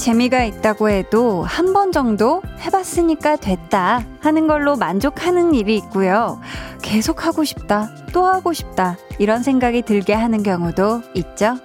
[0.00, 6.40] 재미가 있다고 해도 한 번 정도 해봤으니까 됐다 하는 걸로 만족하는 일이 있고요.
[6.82, 11.56] 계속 하고 싶다, 또 하고 싶다, 이런 생각이 들게 하는 경우도 있죠.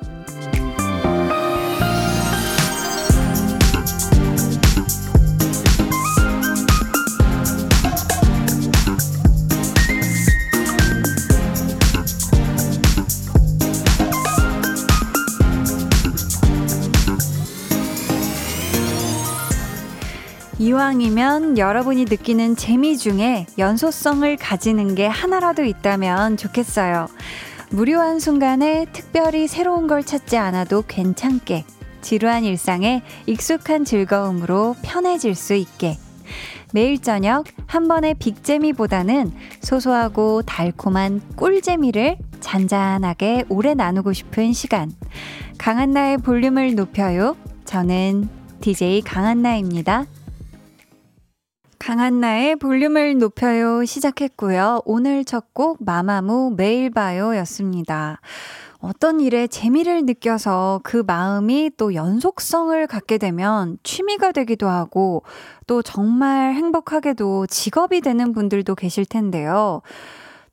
[20.76, 27.08] 이왕이면 여러분이 느끼는 재미 중에 연소성을 가지는 게 하나라도 있다면 좋겠어요.
[27.70, 31.64] 무료한 순간에 특별히 새로운 걸 찾지 않아도 괜찮게
[32.02, 35.98] 지루한 일상에 익숙한 즐거움으로 편해질 수 있게
[36.74, 39.32] 매일 저녁 한 번의 빅재미보다는
[39.62, 44.92] 소소하고 달콤한 꿀재미를 잔잔하게 오래 나누고 싶은 시간.
[45.58, 47.38] 강한나의 볼륨을 높여요.
[47.64, 48.28] 저는
[48.60, 50.06] DJ 강한나입니다.
[51.86, 54.82] 강한나의 볼륨을 높여요 시작했고요.
[54.86, 58.20] 오늘 첫 곡 마마무 매일 봐요 였습니다.
[58.80, 65.22] 어떤 일에 재미를 느껴서 그 마음이 또 연속성을 갖게 되면 취미가 되기도 하고
[65.68, 69.84] 또 정말 행복하게도 직업이 되는 분들도 계실 텐데요.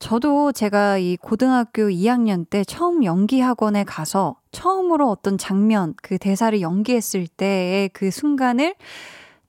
[0.00, 6.60] 저도 제가 이 고등학교 2학년 때 처음 연기 학원에 가서 처음으로 어떤 장면, 그 대사를
[6.60, 8.74] 연기했을 때의 그 순간을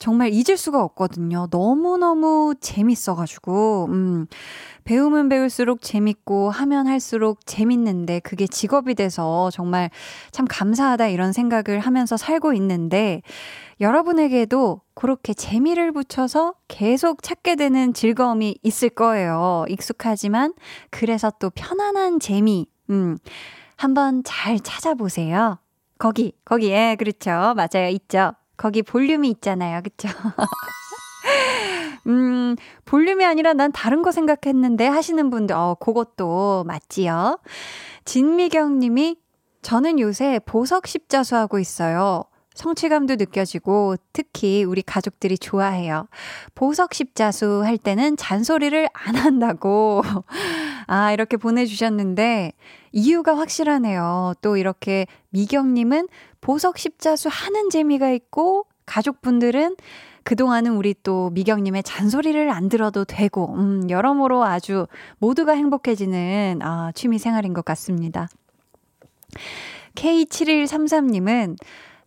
[0.03, 1.47] 정말 잊을 수가 없거든요.
[1.49, 4.27] 너무너무 재밌어가지고, 음,
[4.83, 9.89] 배우면 배울수록 재밌고 하면 할수록 재밌는데 그게 직업이 돼서 정말
[10.33, 13.21] 참 감사하다 이런 생각을 하면서 살고 있는데
[13.79, 19.63] 여러분에게도 그렇게 재미를 붙여서 계속 찾게 되는 즐거움이 있을 거예요.
[19.69, 20.53] 익숙하지만
[20.89, 23.17] 그래서 또 편안한 재미, 음,
[23.77, 25.59] 한번 잘 찾아보세요.
[25.97, 27.53] 거기, 거기 에, 그렇죠.
[27.55, 27.87] 맞아요.
[27.91, 28.33] 있죠.
[28.57, 29.81] 거기 볼륨이 있잖아요.
[29.81, 30.07] 그쵸?
[32.07, 32.55] 음,
[32.85, 37.39] 볼륨이 아니라 난 다른 거 생각했는데 하시는 분들, 어, 그것도 맞지요.
[38.05, 39.17] 진미경 님이
[39.61, 42.25] 저는 요새 보석 십자수 하고 있어요.
[42.53, 46.07] 성취감도 느껴지고 특히 우리 가족들이 좋아해요.
[46.53, 50.03] 보석 십자수 할 때는 잔소리를 안 한다고.
[50.87, 52.51] 아, 이렇게 보내주셨는데
[52.91, 54.33] 이유가 확실하네요.
[54.41, 56.07] 또 이렇게 미경님은
[56.43, 59.77] 보석 십자수 하는 재미가 있고 가족분들은
[60.23, 64.87] 그동안은 우리 또 미경님의 잔소리를 안 들어도 되고, 음, 여러모로 아주
[65.19, 68.27] 모두가 행복해지는, 아, 취미 생활인 것 같습니다.
[69.95, 71.57] K7133님은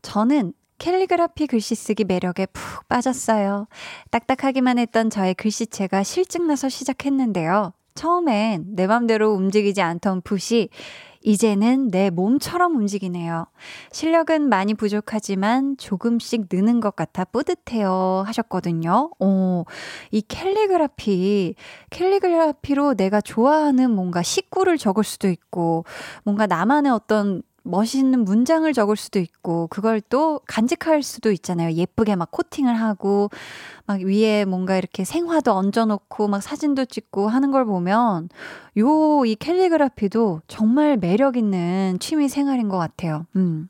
[0.02, 3.68] 저는 캘리그라피 글씨 쓰기 매력에 푹 빠졌어요.
[4.10, 7.72] 딱딱하기만 했던 저의 글씨체가 실증나서 시작했는데요.
[7.94, 10.68] 처음엔 내 맘대로 움직이지 않던 붓이
[11.26, 13.47] 이제는 내 몸처럼 움직이네요.
[13.91, 18.22] 실력은 많이 부족하지만 조금씩 느는 것 같아 뿌듯해요.
[18.25, 19.10] 하셨거든요.
[19.19, 19.65] 오,
[20.12, 21.56] 이 캘리그라피,
[21.91, 25.84] 캘리그라피로 내가 좋아하는 뭔가 식구를 적을 수도 있고,
[26.22, 31.72] 뭔가 나만의 어떤 멋있는 문장을 적을 수도 있고, 그걸 또 간직할 수도 있잖아요.
[31.72, 33.31] 예쁘게 막 코팅을 하고,
[33.87, 38.28] 막 위에 뭔가 이렇게 생화도 얹어놓고, 막 사진도 찍고 하는 걸 보면,
[38.78, 43.27] 요, 이 캘리그라피도 정말 매력 있는 취미 생활인 것 같아요.
[43.37, 43.69] 음.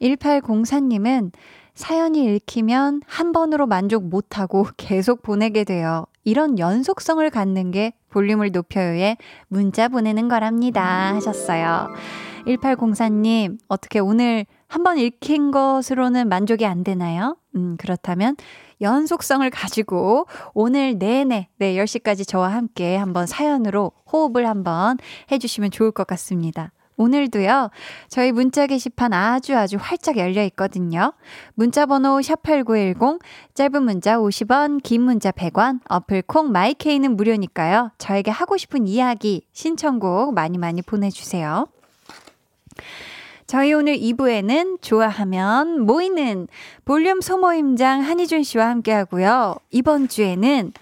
[0.00, 1.32] 1804님은
[1.74, 6.06] 사연이 읽히면 한 번으로 만족 못하고 계속 보내게 돼요.
[6.24, 9.16] 이런 연속성을 갖는 게 볼륨을 높여요에
[9.46, 11.14] 문자 보내는 거랍니다.
[11.14, 11.88] 하셨어요.
[12.48, 17.36] 1804님, 어떻게 오늘 한번 읽힌 것으로는 만족이 안 되나요?
[17.54, 18.36] 음, 그렇다면
[18.80, 24.98] 연속성을 가지고 오늘 내내, 네, 10시까지 저와 함께 한번 사연으로 호흡을 한번
[25.30, 26.72] 해주시면 좋을 것 같습니다.
[26.96, 27.70] 오늘도요,
[28.08, 31.12] 저희 문자 게시판 아주 아주 활짝 열려 있거든요.
[31.54, 33.20] 문자 번호 샵8910,
[33.54, 37.92] 짧은 문자 50원, 긴 문자 100원, 어플 콩 마이케이는 무료니까요.
[37.98, 41.66] 저에게 하고 싶은 이야기, 신청곡 많이 많이 보내주세요.
[43.46, 46.48] 저희 오늘 2부에는 좋아하면 모이는
[46.84, 49.56] 볼륨 소모임장 한희준 씨와 함께 하고요.
[49.70, 50.72] 이번 주에는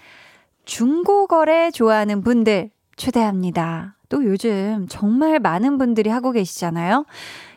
[0.65, 3.95] 중고거래 좋아하는 분들 초대합니다.
[4.09, 7.05] 또 요즘 정말 많은 분들이 하고 계시잖아요.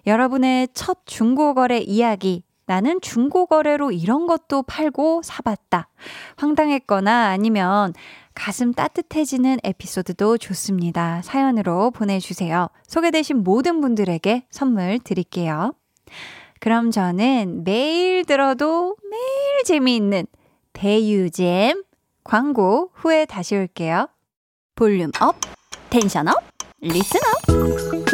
[0.07, 5.89] 여러분의 첫 중고거래 이야기 나는 중고거래로 이런 것도 팔고 사봤다.
[6.37, 7.93] 황당했거나 아니면
[8.33, 11.21] 가슴 따뜻해지는 에피소드도 좋습니다.
[11.23, 12.69] 사연으로 보내주세요.
[12.87, 15.73] 소개되신 모든 분들에게 선물 드릴게요.
[16.61, 20.29] 그럼 저는 매일 들어도 매일 재미있는
[20.73, 21.83] 대유잼
[22.23, 24.07] 광고 후에 다시 올게요.
[24.77, 25.35] volume up,
[25.91, 26.50] tension up,
[26.83, 27.21] listener.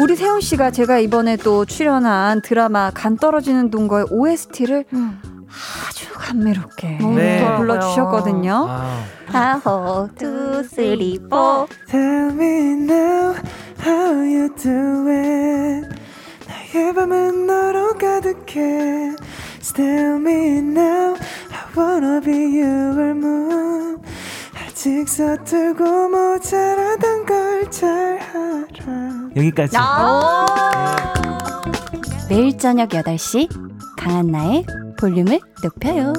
[0.01, 5.21] 우리 세훈 씨가 제가 이번에 또 출연한 드라마 간 떨어지는 동거의 OST를 음.
[5.87, 7.39] 아주 감미롭게 네.
[7.45, 8.67] 또 불러주셨거든요.
[9.31, 13.35] 아호 two three four Tell me now
[13.85, 15.87] how you do it
[16.47, 19.15] 나의 밤은 너로 가득해
[19.73, 21.15] Tell me now
[21.51, 24.01] I wanna be your moon
[24.77, 29.75] 아직 서툴고 모자라던 걸 잘 알아 여기까지.
[32.29, 33.49] 매일 저녁 8시
[33.97, 34.65] 강한나의
[34.99, 36.13] 볼륨을 높여요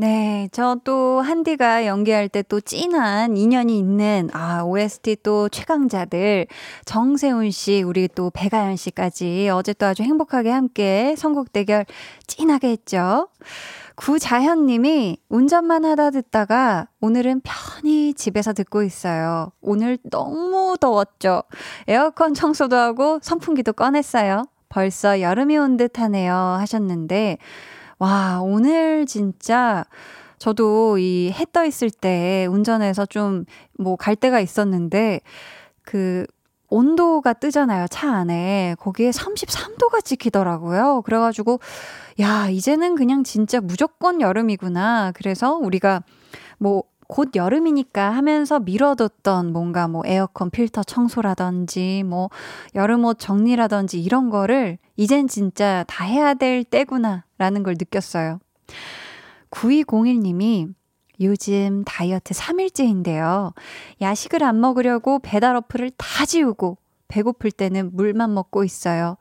[0.00, 6.46] 네, 저 또 한디가 연기할 때 또 찐한 인연이 있는 아 OST 또 최강자들
[6.86, 11.84] 정세훈 씨, 우리 또 배가연 씨까지 어제 또 아주 행복하게 함께 선곡 대결
[12.26, 13.28] 찐하게 했죠.
[13.96, 19.52] 구자현 님이 운전만 하다 듣다가 오늘은 편히 집에서 듣고 있어요.
[19.60, 21.42] 오늘 너무 더웠죠.
[21.88, 24.44] 에어컨 청소도 하고 선풍기도 꺼냈어요.
[24.70, 27.36] 벌써 여름이 온 듯하네요 하셨는데
[28.00, 29.84] 와 오늘 진짜
[30.38, 33.44] 저도 이 해 떠 있을 때 운전해서 좀
[33.78, 35.20] 뭐 갈 때가 있었는데
[35.82, 36.26] 그
[36.68, 38.76] 온도가 뜨잖아요, 차 안에.
[38.78, 41.02] 거기에 33도가 찍히더라고요.
[41.02, 41.58] 그래가지고,
[42.20, 45.10] 야, 이제는 그냥 진짜 무조건 여름이구나.
[45.16, 46.04] 그래서 우리가
[46.58, 52.30] 뭐, 곧 여름이니까 하면서 미뤄뒀던 뭔가 뭐 에어컨 필터 청소라든지 뭐
[52.76, 58.38] 여름 옷 정리라든지 이런 거를 이젠 진짜 다 해야 될 때구나 라는 걸 느꼈어요.
[59.50, 60.74] 9201님이
[61.22, 63.54] 요즘 다이어트 3일째인데요.
[64.02, 66.76] 야식을 안 먹으려고 배달 어플을 다 지우고
[67.08, 69.16] 배고플 때는 물만 먹고 있어요.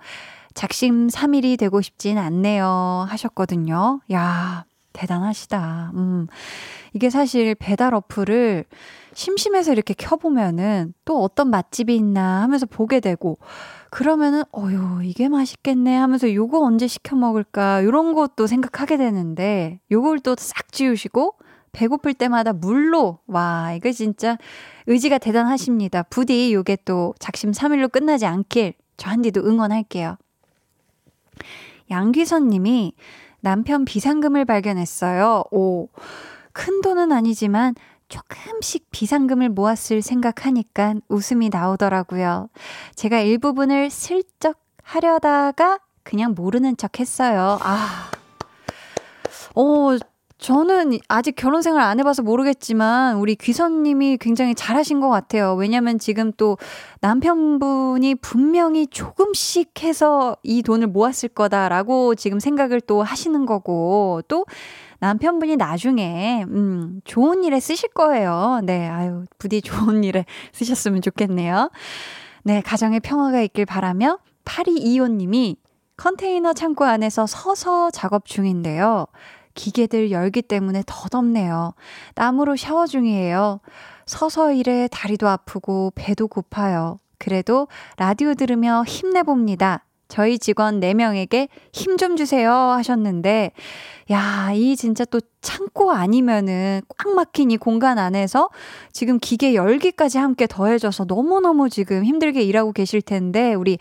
[0.54, 3.06] 작심 3일이 되고 싶진 않네요.
[3.08, 4.02] 하셨거든요.
[4.12, 5.94] 야, 대단하시다.
[5.96, 6.28] 음.
[6.94, 8.66] 이게 사실 배달 어플을
[9.14, 13.38] 심심해서 이렇게 켜보면은 또 어떤 맛집이 있나 하면서 보게 되고,
[13.90, 20.36] 그러면은, 어휴, 이게 맛있겠네 하면서 요거 언제 시켜 먹을까, 요런 것도 생각하게 되는데, 요걸 또
[20.38, 21.36] 싹 지우시고,
[21.72, 24.38] 배고플 때마다 물로 와 이거 진짜
[24.88, 26.04] 의지가 대단하십니다.
[26.04, 30.18] 부디 요게 또 작심 3일로 끝나지 않길 저 한디도 응원할게요.
[31.92, 32.94] 양귀선 님이
[33.42, 35.44] 남편 비상금을 발견했어요.
[35.52, 35.88] 오.
[36.54, 37.76] 큰 돈은 아니지만
[38.10, 42.50] 조금씩 비상금을 모았을 생각하니까 웃음이 나오더라고요.
[42.96, 47.60] 제가 일부분을 슬쩍 하려다가 그냥 모르는 척 했어요.
[47.62, 48.10] 아.
[49.56, 49.98] 어,
[50.40, 55.54] 저는 아직 결혼 생활 안 해봐서 모르겠지만 우리 귀선님이 굉장히 잘하신 것 같아요.
[55.56, 56.58] 왜냐면 지금 또
[57.02, 64.46] 남편분이 분명히 조금씩 해서 이 돈을 모았을 거다라고 지금 생각을 또 하시는 거고 또
[65.00, 68.62] 남편분이 나중에 음 좋은 일에 쓰실 거예요.
[68.64, 71.72] 네, 아유 부디 좋은 일에 쓰셨으면 좋겠네요.
[72.44, 75.58] 네, 가정의 평화가 있길 바라며 8225님이
[75.98, 79.08] 컨테이너 창고 안에서 서서 작업 중인데요.
[79.54, 81.74] 기계들 열기 때문에 더 덥네요.
[82.16, 83.60] 땀으로 샤워 중이에요.
[84.06, 87.00] 서서 일해 다리도 아프고 배도 고파요.
[87.18, 87.68] 그래도
[87.98, 89.84] 라디오 들으며 힘내봅니다.
[90.10, 93.52] 저희 직원 4명에게 힘 좀 주세요 하셨는데,
[94.12, 98.50] 야, 이 진짜 또 창고 아니면은 꽉 막힌 이 공간 안에서
[98.92, 103.78] 지금 기계 열기까지 함께 더해져서 너무너무 지금 힘들게 일하고 계실 텐데, 우리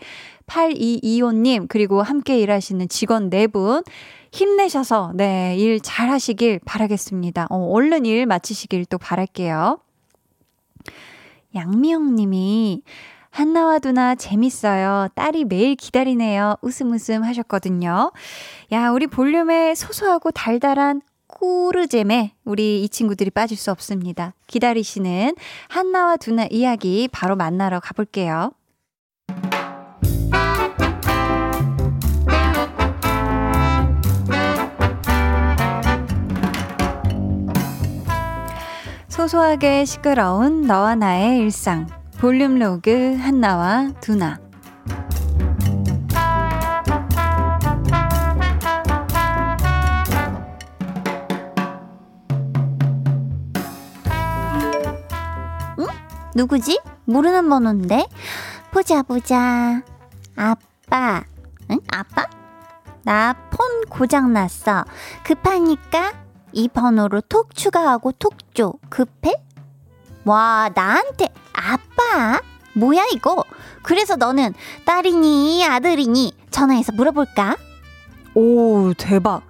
[0.47, 3.85] 8225님, 그리고 함께 일하시는 직원 4분,
[4.31, 7.47] 힘내셔서, 네, 일 잘 하시길 바라겠습니다.
[7.49, 9.79] 어, 얼른 일 마치시길 또 바랄게요.
[11.55, 12.83] 양미영 님이,
[13.31, 15.07] 한나와 두나 재밌어요.
[15.15, 16.55] 딸이 매일 기다리네요.
[16.61, 18.11] 웃음 웃음 하셨거든요.
[18.71, 24.33] 야, 우리 볼륨에 소소하고 달달한 꾸르잼에 우리 이 친구들이 빠질 수 없습니다.
[24.47, 25.35] 기다리시는
[25.67, 28.51] 한나와 두나 이야기 바로 만나러 가볼게요.
[39.07, 41.98] 소소하게 시끄러운 너와 나의 일상.
[42.19, 44.39] 볼륨 로그 한나와 두나.
[55.79, 55.85] 응?
[56.35, 56.79] 누구지?
[57.05, 58.07] 모르는 번호인데?
[58.71, 59.81] 보자, 보자.
[60.35, 61.23] 아빠.
[61.71, 61.79] 응?
[61.91, 62.25] 아빠?
[63.03, 64.85] 나 폰 고장났어.
[65.23, 66.13] 급하니까
[66.51, 68.73] 이 번호로 톡 추가하고 톡 줘.
[68.89, 69.33] 급해?
[70.25, 71.27] 와, 나한테
[72.09, 72.41] 아빠?
[72.73, 73.43] 뭐야 이거?
[73.83, 74.53] 그래서 너는
[74.85, 77.55] 딸이니 아들이니 전화해서 물어볼까?
[78.33, 79.43] 오, 대박.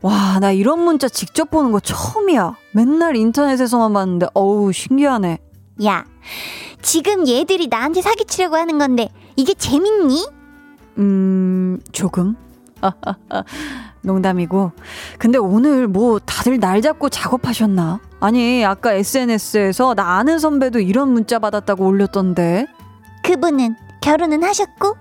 [0.00, 2.56] 와, 나 이런 문자 직접 보는 거 처음이야.
[2.72, 5.38] 맨날 인터넷에서만 봤는데 어우, 신기하네.
[5.84, 6.04] 야,
[6.82, 10.26] 지금 얘들이 나한테 사기치려고 하는 건데 이게 재밌니?
[10.98, 12.36] 음, 조금.
[14.02, 14.72] 농담이고.
[15.18, 18.00] 근데 오늘 뭐 다들 날 잡고 작업하셨나?
[18.22, 22.66] 아니, 아까 SNS에서 나 아는 선배도 이런 문자 받았다고 올렸던데.
[23.24, 24.96] 그분은 결혼은 하셨고?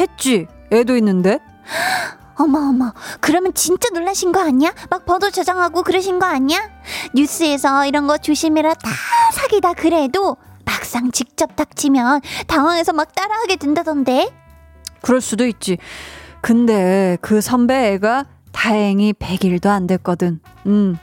[0.00, 0.48] 했지.
[0.72, 1.38] 애도 있는데.
[2.38, 4.74] 어머 어머 그러면 진짜 놀라신 거 아니야?
[4.90, 6.58] 막 번호 저장하고 그러신 거 아니야?
[7.14, 8.90] 뉴스에서 이런 거 조심해라 다
[9.32, 14.28] 사기다 그래도 막상 직접 닥치면 당황해서 막 따라하게 된다던데
[15.00, 15.78] 그럴 수도 있지
[16.42, 20.98] 근데 그 선배 애가 다행히 100일도 안 됐거든 음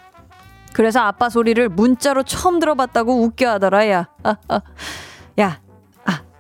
[0.74, 4.08] 그래서 아빠 소리를 문자로 처음 들어봤다고 웃겨 하더라 야
[5.40, 5.60] 야,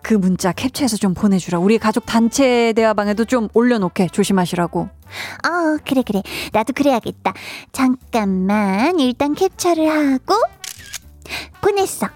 [0.03, 1.59] 그 문자 캡처해서 좀 보내주라.
[1.59, 4.81] 우리 가족 단체 대화방에도 좀 올려놓게 조심하시라고.
[4.81, 6.21] 어, 그래, 그래.
[6.51, 7.33] 나도 그래야겠다.
[7.71, 8.99] 잠깐만.
[8.99, 10.35] 일단 캡처를 하고,
[11.61, 12.07] 보냈어.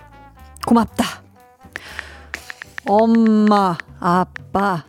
[0.68, 1.06] 고맙다.
[2.86, 4.84] 엄마, 아빠.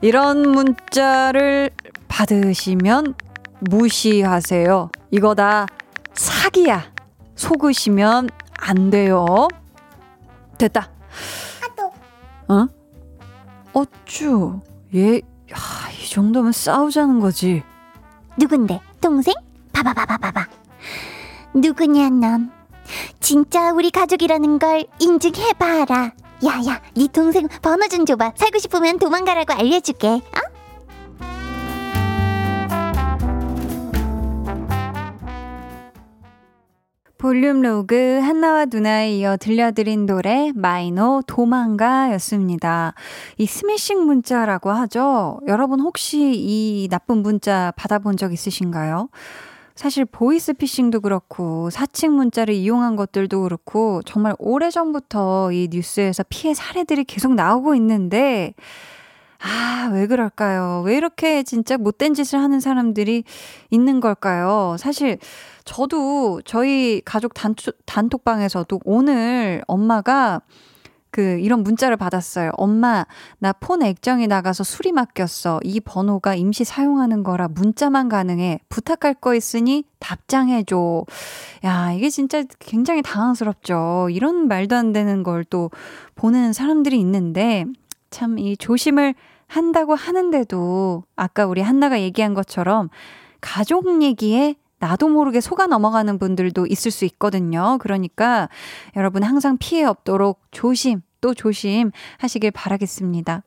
[0.00, 1.70] 이런 문자를
[2.06, 3.14] 받으시면
[3.60, 4.90] 무시하세요.
[5.10, 5.66] 이거 다
[6.14, 6.92] 사기야.
[7.34, 8.28] 속으시면
[8.58, 9.48] 안 돼요.
[10.58, 10.90] 됐다.
[12.48, 12.66] 어?
[13.72, 14.60] 어쭈,
[14.94, 15.20] 얘, 야,
[15.98, 17.62] 이 정도면 싸우자는 거지.
[18.36, 18.80] 누군데?
[19.00, 19.34] 동생?
[19.72, 20.46] 봐봐봐봐봐봐.
[21.54, 22.52] 누구냐, 넌?
[23.20, 26.12] 진짜 우리 가족이라는 걸 인증해봐라.
[26.44, 28.32] 야야, 네 동생 번호 좀 줘봐.
[28.36, 30.08] 살고 싶으면 도망가라고 알려줄게.
[30.08, 30.20] 어?
[37.22, 42.94] 볼륨 로그 한나와 누나에 이어 들려드린 노래 마이노 도망가였습니다.
[43.38, 45.38] 이 스매싱 문자라고 하죠.
[45.46, 49.08] 여러분 혹시 이 나쁜 문자 받아본 적 있으신가요?
[49.76, 57.36] 사실 보이스피싱도 그렇고 사칭 문자를 이용한 것들도 그렇고 정말 오래전부터 이 뉴스에서 피해 사례들이 계속
[57.36, 58.52] 나오고 있는데
[59.38, 60.82] 아, 왜 그럴까요?
[60.84, 63.24] 왜 이렇게 진짜 못된 짓을 하는 사람들이
[63.70, 64.76] 있는 걸까요?
[64.78, 65.18] 사실
[65.64, 70.40] 저도 저희 가족 단톡, 단톡방에서도 오늘 엄마가
[71.10, 72.52] 그 이런 문자를 받았어요.
[72.56, 73.04] 엄마,
[73.38, 75.60] 나 폰 액정이 나가서 수리 맡겼어.
[75.62, 78.60] 이 번호가 임시 사용하는 거라 문자만 가능해.
[78.70, 81.04] 부탁할 거 있으니 답장해 줘.
[81.66, 84.08] 야, 이게 진짜 굉장히 당황스럽죠.
[84.10, 85.70] 이런 말도 안 되는 걸 또
[86.14, 87.66] 보는 사람들이 있는데
[88.10, 89.14] 참 이 조심을
[89.46, 92.88] 한다고 하는데도 아까 우리 한나가 얘기한 것처럼
[93.42, 97.78] 가족 얘기에 나도 모르게 속아 넘어가는 분들도 있을 수 있거든요.
[97.80, 98.48] 그러니까
[98.96, 103.44] 여러분 항상 피해 없도록 조심 또 조심 하시길 바라겠습니다.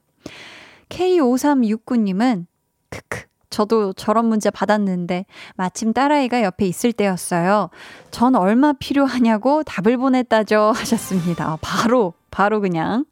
[0.88, 2.46] K5369님은
[2.90, 5.26] 크크 저도 저런 문자 받았는데
[5.58, 7.70] 마침 딸아이가 옆에 있을 때였어요.
[8.12, 11.58] 전 얼마 필요하냐고 답을 보냈다죠 하셨습니다.
[11.62, 13.04] 바로 바로 그냥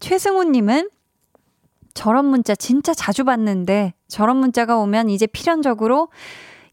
[0.00, 0.88] 최승우님은
[1.92, 6.08] 저런 문자 진짜 자주 받는데 저런 문자가 오면 이제 필연적으로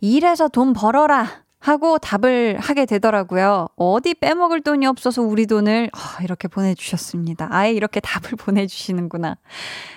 [0.01, 1.27] 일해서 돈 벌어라
[1.59, 3.67] 하고 답을 하게 되더라고요.
[3.75, 7.49] 어디 빼먹을 돈이 없어서 우리 돈을 어, 이렇게 보내주셨습니다.
[7.51, 9.35] 아예 이렇게 답을 보내주시는구나.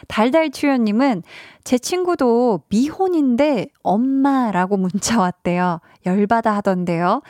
[0.09, 1.23] 달달추연님은
[1.63, 5.81] 제 친구도 미혼인데 엄마라고 문자 왔대요.
[6.05, 7.23] 열받아 하던데요.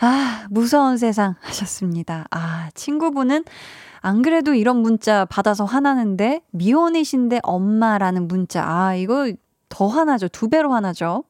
[0.00, 2.26] 아, 무서운 세상 하셨습니다.
[2.32, 3.44] 아, 친구분은
[4.00, 8.64] 안 그래도 이런 문자 받아서 화나는데 미혼이신데 엄마라는 문자.
[8.64, 9.32] 아, 이거
[9.68, 10.26] 더 화나죠.
[10.28, 11.22] 두 배로 화나죠.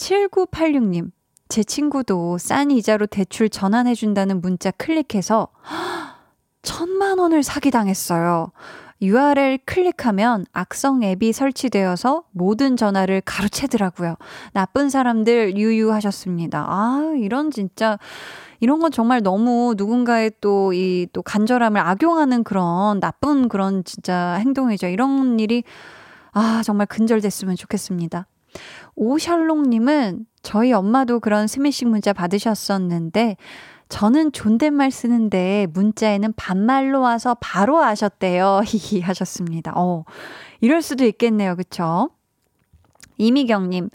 [0.00, 1.10] 7986님.
[1.48, 5.48] 제 친구도 싼 이자로 대출 전환해준다는 문자 클릭해서
[6.62, 8.52] 천만 원을 사기당했어요.
[9.02, 14.16] URL 클릭하면 악성 앱이 설치되어서 모든 전화를 가로채더라고요.
[14.52, 16.66] 나쁜 사람들 유유하셨습니다.
[16.68, 17.98] 아, 이런 진짜
[18.60, 24.86] 이런 건 정말 너무 누군가의 또 이 또 간절함을 악용하는 그런 나쁜 그런 진짜 행동이죠.
[24.88, 25.64] 이런 일이
[26.32, 28.26] 아, 정말 근절됐으면 좋겠습니다.
[28.94, 33.36] 오셜롱님은 저희 엄마도 그런 스매싱 문자 받으셨었는데
[33.90, 38.62] 저는 존댓말 쓰는데 문자에는 반말로 와서 바로 아셨대요.
[38.64, 39.72] 히히 하셨습니다.
[39.74, 40.04] 어,
[40.60, 41.56] 이럴 수도 있겠네요.
[41.56, 42.10] 그쵸?
[43.18, 43.90] 이미경님,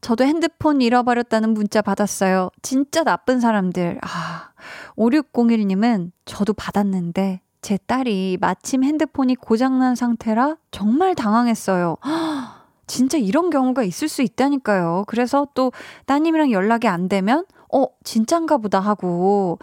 [0.00, 2.50] 저도 핸드폰 잃어버렸다는 문자 받았어요.
[2.62, 3.98] 진짜 나쁜 사람들.
[4.02, 4.50] 아,
[4.96, 11.96] 5601님은 저도 받았는데 제 딸이 마침 핸드폰이 고장난 상태라 정말 당황했어요.
[12.88, 15.04] 진짜 이런 경우가 있을 수 있다니까요.
[15.06, 15.70] 그래서 또
[16.06, 19.58] 따님이랑 연락이 안 되면 어, 진짠가 보다 하고.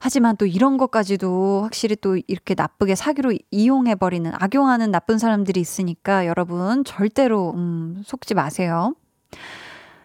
[0.00, 6.84] 하지만 또 이런 것까지도 확실히 또 이렇게 나쁘게 사기로 이용해버리는, 악용하는 나쁜 사람들이 있으니까 여러분
[6.84, 8.94] 절대로, 음, 속지 마세요.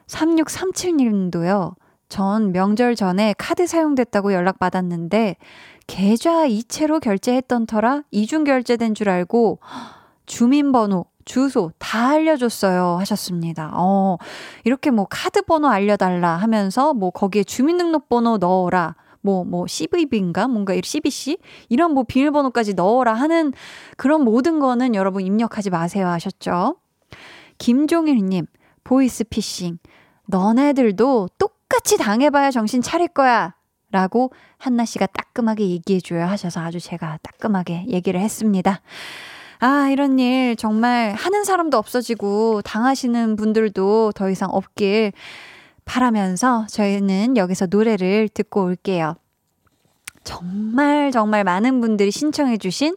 [0.08, 1.76] 3637님도요.
[2.08, 5.38] 전 명절 전에 카드 사용됐다고 연락받았는데
[5.88, 9.60] 계좌 이체로 결제했던 터라 이중 결제된 줄 알고
[10.28, 13.72] 주민번호, 주소 다 알려줬어요 하셨습니다.
[13.74, 14.18] 어,
[14.64, 18.96] 이렇게 뭐 카드 번호 알려달라 하면서 뭐 거기에 주민등록번호 넣어라.
[19.22, 20.48] 뭐, 뭐, CVB인가?
[20.48, 21.40] 뭔가 CBC?
[21.68, 23.54] 이런 뭐 비밀번호까지 넣어라 하는
[23.98, 26.76] 그런 모든 거는 여러분 입력하지 마세요 하셨죠?
[27.58, 28.46] 김종일님,
[28.84, 29.80] 보이스피싱.
[30.28, 33.56] 너네들도 똑같이 당해봐야 정신 차릴 거야.
[33.92, 38.82] 라고 한나 씨가 따끔하게 얘기해줘야 하셔서 아주 제가 따끔하게 얘기를 했습니다.
[39.60, 45.14] 아, 이런 일 정말 하는 사람도 없어지고 당하시는 분들도 더 이상 없길
[45.86, 49.16] 바라면서 저희는 여기서 노래를 듣고 올게요.
[50.24, 52.96] 정말 정말 많은 분들이 신청해주신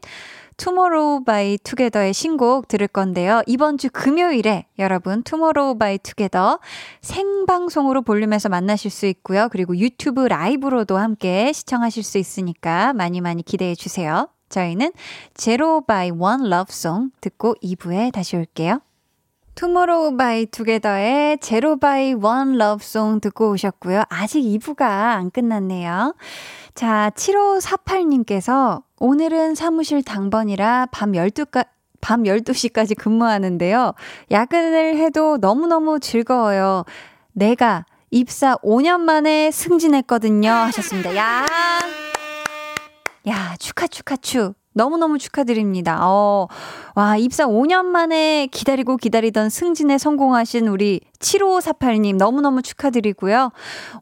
[0.56, 3.42] Tomorrow X Together의 신곡 들을 건데요.
[3.46, 6.58] 이번 주 금요일에 여러분 Tomorrow X Together
[7.00, 9.48] 생방송으로 볼륨에서 만나실 수 있고요.
[9.52, 14.28] 그리고 유튜브 라이브로도 함께 시청하실 수 있으니까 많이 많이 기대해 주세요.
[14.48, 14.92] 저희는
[15.34, 18.80] Zero by One Love Song 듣고 2부에 다시 올게요.
[19.54, 24.04] Tomorrow X Together의 Zero by One Love Song 듣고 오셨고요.
[24.08, 26.14] 아직 2부가 안 끝났네요.
[26.74, 31.66] 자, 7548님께서 오늘은 사무실 당번이라 밤 12가,
[32.00, 33.94] 밤 12시까지 근무하는데요.
[34.30, 36.84] 야근을 해도 너무너무 즐거워요.
[37.32, 40.50] 내가 입사 5년 만에 승진했거든요.
[40.50, 41.16] 하셨습니다.
[41.16, 41.44] 야!
[43.28, 44.54] 야, 축하, 축하, 축.
[44.72, 46.06] 너무너무 축하드립니다.
[46.06, 46.46] 어,
[46.94, 53.50] 와, 입사 5년 만에 기다리고 기다리던 승진에 성공하신 우리 7548님 너무너무 축하드리고요.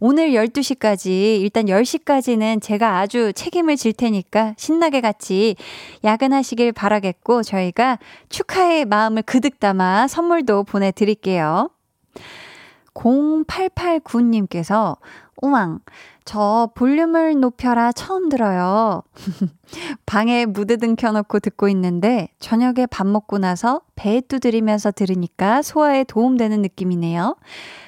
[0.00, 5.56] 오늘 12시까지, 일단 10시까지는 제가 아주 책임을 질 테니까 신나게 같이
[6.04, 11.70] 야근하시길 바라겠고, 저희가 축하의 마음을 그득 담아 선물도 보내드릴게요.
[12.94, 14.98] 0889님께서,
[15.42, 15.80] 우왕,
[16.26, 19.02] 저 볼륨을 높여라 처음 들어요.
[20.06, 27.36] 방에 무드등 켜놓고 듣고 있는데 저녁에 밥 먹고 나서 배에 두드리면서 들으니까 소화에 도움되는 느낌이네요.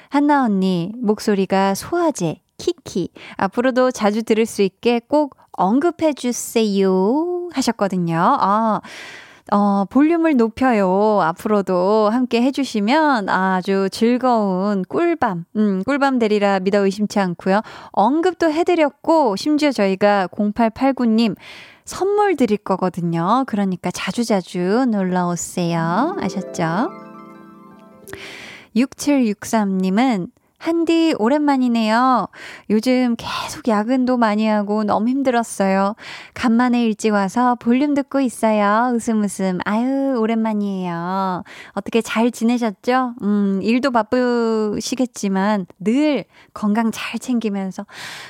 [0.09, 8.17] 한나 언니 목소리가 소화제 키키 앞으로도 자주 들을 수 있게 꼭 언급해 주세요 하셨거든요.
[8.17, 8.79] 아
[9.51, 11.21] 어, 볼륨을 높여요.
[11.21, 17.61] 앞으로도 함께 해주시면 아주 즐거운 꿀밤, 음, 꿀밤 되리라 믿어 의심치 않고요.
[17.91, 21.35] 언급도 해드렸고, 심지어 저희가 0889님
[21.85, 23.43] 선물 드릴 거거든요.
[23.47, 26.15] 그러니까 자주자주 놀러 오세요.
[26.19, 26.91] 아셨죠?
[28.75, 32.27] 6763님은 한디 오랜만이네요.
[32.69, 35.95] 요즘 계속 야근도 많이 하고 너무 힘들었어요.
[36.33, 38.91] 간만에 일찍 와서 볼륨 듣고 있어요.
[38.93, 39.59] 웃음 웃음.
[39.63, 41.43] 아유, 오랜만이에요.
[41.71, 43.13] 어떻게 잘 지내셨죠?
[43.21, 47.85] 음, 일도 바쁘시겠지만 늘 건강 잘 챙기면서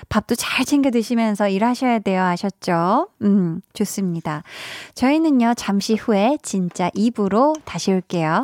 [0.09, 2.21] 밥도 잘 챙겨 드시면서 일하셔야 돼요.
[2.21, 3.07] 아셨죠?
[3.23, 4.43] 음, 좋습니다.
[4.93, 8.43] 저희는요, 잠시 후에 진짜 입으로 다시 올게요.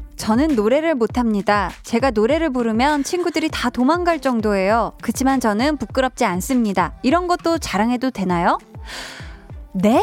[0.21, 1.71] 저는 노래를 못합니다.
[1.81, 4.93] 제가 노래를 부르면 친구들이 다 도망갈 정도예요.
[5.01, 6.93] 그치만 저는 부끄럽지 않습니다.
[7.01, 8.59] 이런 것도 자랑해도 되나요?
[9.73, 9.99] 네?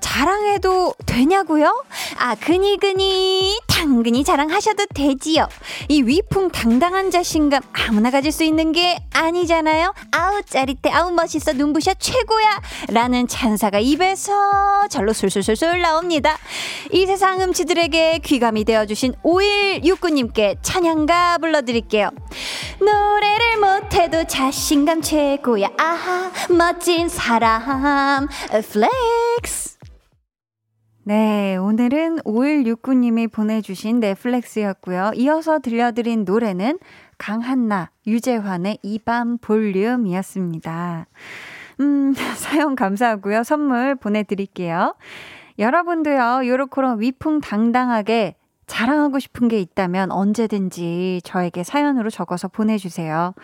[0.00, 1.84] 자랑해도 되냐고요?
[2.18, 5.48] 아, 그니그니 당근이 자랑하셔도 되지요.
[5.88, 9.92] 이 위풍 당당한 자신감 아무나 가질 수 있는 게 아니잖아요.
[10.12, 12.60] 아우 짜릿해, 아우 멋있어, 눈부셔 최고야.
[12.90, 16.38] 라는 찬사가 입에서 절로 술술술술 나옵니다.
[16.92, 22.10] 이 세상 음치들에게 귀감이 되어주신 5169님께 찬양가 불러드릴게요.
[22.78, 25.70] 노래를 못해도 자신감 최고야.
[25.76, 28.28] 아하, 멋진 사람.
[28.48, 29.81] flex.
[31.04, 35.12] 네, 오늘은 5169님이 보내주신 네 flex였고요.
[35.16, 36.78] 이어서 들려드린 노래는
[37.18, 41.06] 강한나, 유재환의 이 밤 볼륨이었습니다.
[41.80, 43.42] 음, 사연 감사하고요.
[43.42, 44.94] 선물 보내드릴게요.
[45.58, 48.36] 여러분도요, 요렇게런 위풍당당하게
[48.68, 53.34] 자랑하고 싶은 게 있다면 언제든지 저에게 사연으로 적어서 보내주세요.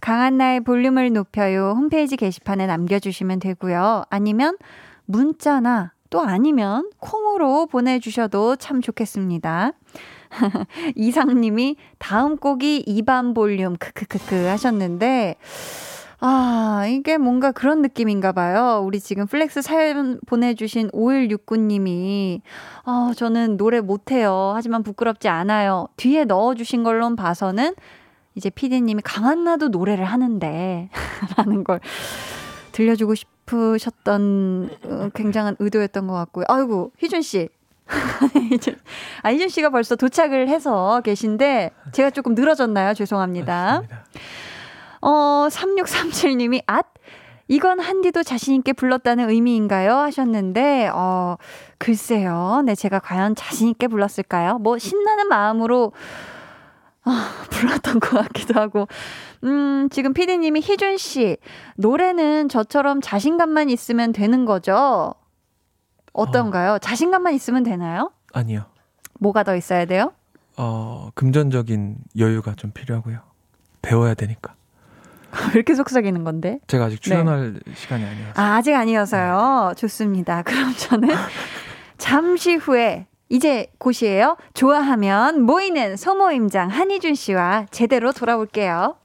[0.00, 1.74] 강한나의 볼륨을 높여요.
[1.76, 4.04] 홈페이지 게시판에 남겨주시면 되고요.
[4.08, 4.56] 아니면
[5.06, 9.72] 문자나 또 아니면 콩으로 보내주셔도 참 좋겠습니다.
[10.94, 15.36] 이상님이 다음 곡이 이 밤 볼륨 크크크크 하셨는데
[16.20, 18.82] 아, 이게 뭔가 그런 느낌인가 봐요.
[18.84, 22.40] 우리 지금 flex 사연 보내주신 5169님이,
[22.84, 24.52] 어, 저는 노래 못해요.
[24.54, 25.86] 하지만 부끄럽지 않아요.
[25.96, 27.72] 뒤에 넣어주신 걸로 봐서는
[28.34, 30.88] 이제 피디님이 강한나도 노래를 하는데,
[31.38, 31.78] 라는 걸
[32.72, 36.44] 들려주고 싶 으셨던 어, 굉장한 의도였던 것 같고요.
[36.48, 37.48] 아이고, 희준 씨.
[39.22, 42.94] 아, 희준 씨가 벌써 도착을 해서 계신데, 제가 조금 늘어졌나요?
[42.94, 43.82] 죄송합니다.
[45.00, 46.86] 어, 3637님이, 앗!
[47.50, 49.94] 이건 한디도 자신있게 불렀다는 의미인가요?
[49.94, 51.36] 하셨는데, 어,
[51.78, 52.62] 글쎄요.
[52.66, 54.58] 네, 제가 과연 자신있게 불렀을까요?
[54.58, 55.92] 뭐, 신나는 마음으로,
[57.04, 58.86] 아, 불렀던 것 같기도 하고.
[59.44, 61.38] 음, 지금 피디님이 희준씨,
[61.76, 65.14] 노래는 저처럼 자신감만 있으면 되는 거죠?
[66.12, 66.72] 어떤가요?
[66.74, 66.78] 어.
[66.78, 68.10] 자신감만 있으면 되나요?
[68.32, 68.64] 아니요.
[69.20, 70.12] 뭐가 더 있어야 돼요?
[70.56, 73.20] 어, 금전적인 여유가 좀 필요하고요.
[73.82, 74.54] 배워야 되니까.
[75.48, 76.58] 왜 이렇게 속삭이는 건데?
[76.66, 77.74] 제가 아직 출연할 네.
[77.74, 78.32] 시간이 아니어서.
[78.40, 79.68] 아, 아직 아니어서요.
[79.70, 79.74] 네.
[79.80, 80.42] 좋습니다.
[80.44, 81.08] 그럼 저는
[81.96, 84.36] 잠시 후에 이제 곧이에요.
[84.54, 88.96] 좋아하면 모이는 소모임장 한희준 씨와 제대로 돌아올게요.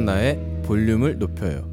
[0.00, 1.69] 강한나의 볼륨을 높여요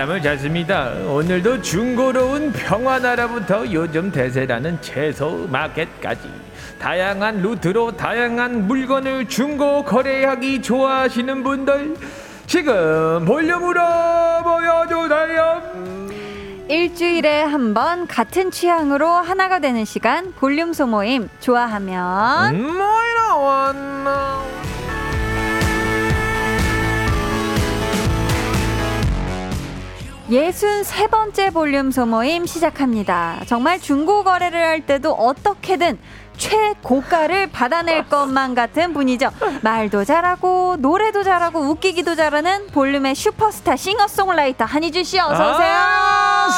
[0.00, 0.92] 사람을 찾습니다.
[1.08, 6.22] 오늘도 중고로운 평화나라부터 요즘 대세라는 채소 마켓까지
[6.78, 11.96] 다양한 루트로 다양한 물건을 중고 거래하기 좋아하시는 분들
[12.46, 13.80] 지금 볼륨으로
[14.42, 15.62] 보여주세요.
[16.68, 22.78] 일주일에 한 번 같은 취향으로 하나가 되는 시간 볼륨 소모임 좋아하면 음,
[30.30, 33.40] 뭐이라 왔나 63번째 볼륨 소모임 시작합니다.
[33.46, 35.98] 정말 중고 거래를 할 때도 어떻게든
[36.36, 39.30] 최고가를 받아낼 것만 같은 분이죠.
[39.62, 45.70] 말도 잘하고 노래도 잘하고 웃기기도 잘하는 볼륨의 슈퍼스타 싱어송라이터 한희준 씨 어서 오세요.
[45.70, 46.48] 아,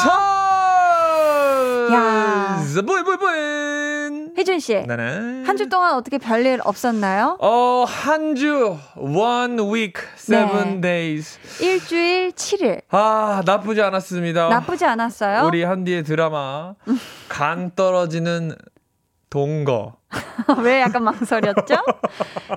[1.91, 2.63] 야,
[4.37, 4.75] 혜준 씨.
[5.45, 7.37] 한주 동안 어떻게 별일 없었나요?
[7.39, 10.81] 어, 한 주, one week, seven 네.
[10.81, 11.39] days.
[11.61, 12.81] 일주일 7일.
[12.89, 14.49] 아, 나쁘지 않았습니다.
[14.49, 15.45] 나쁘지 않았어요?
[15.47, 16.73] 우리 한디의 드라마,
[17.29, 18.55] 간 떨어지는
[19.29, 19.95] 동거.
[20.63, 21.75] 왜 약간 망설였죠?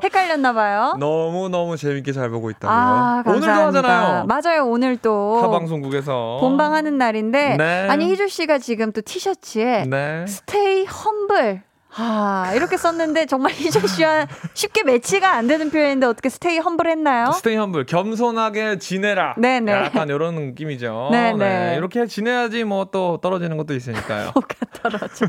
[0.02, 0.94] 헷갈렸나 봐요.
[0.98, 2.76] 너무 너무 재밌게 잘 보고 있다고요.
[2.76, 4.24] 아, 오늘도 하잖아요.
[4.26, 4.66] 맞아요.
[4.66, 7.88] 오늘 또 타방송국에서 본방하는 날인데 네.
[7.88, 10.26] 아니 희주 씨가 지금 또 티셔츠에 네.
[10.26, 11.62] 스테이 험블
[11.98, 17.32] 아, 이렇게 썼는데 정말 희준 씨와 쉽게 매치가 안 되는 표현인데 어떻게 스테이 험블 했나요?
[17.32, 17.86] 스테이 humble.
[17.86, 19.34] 겸손하게 지내라.
[19.38, 19.72] 네네.
[19.72, 21.08] 약간 이런 느낌이죠.
[21.10, 21.36] 네네.
[21.36, 21.74] 네.
[21.76, 24.30] 이렇게 지내야지 뭐 또 떨어지는 것도 있으니까요.
[24.34, 25.26] 뭐가 떨어져.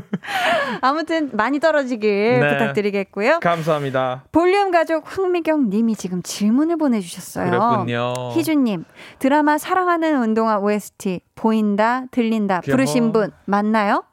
[0.80, 2.48] 아무튼 많이 떨어지길 네.
[2.52, 3.40] 부탁드리겠고요.
[3.40, 4.24] 감사합니다.
[4.32, 7.50] 볼륨 가족 황미경 님이 지금 질문을 보내주셨어요.
[7.50, 8.12] 그랬군요.
[8.34, 8.84] 희준님,
[9.18, 14.04] 드라마 사랑하는 은동아 OST 보인다, 들린다 부르신 분 맞나요?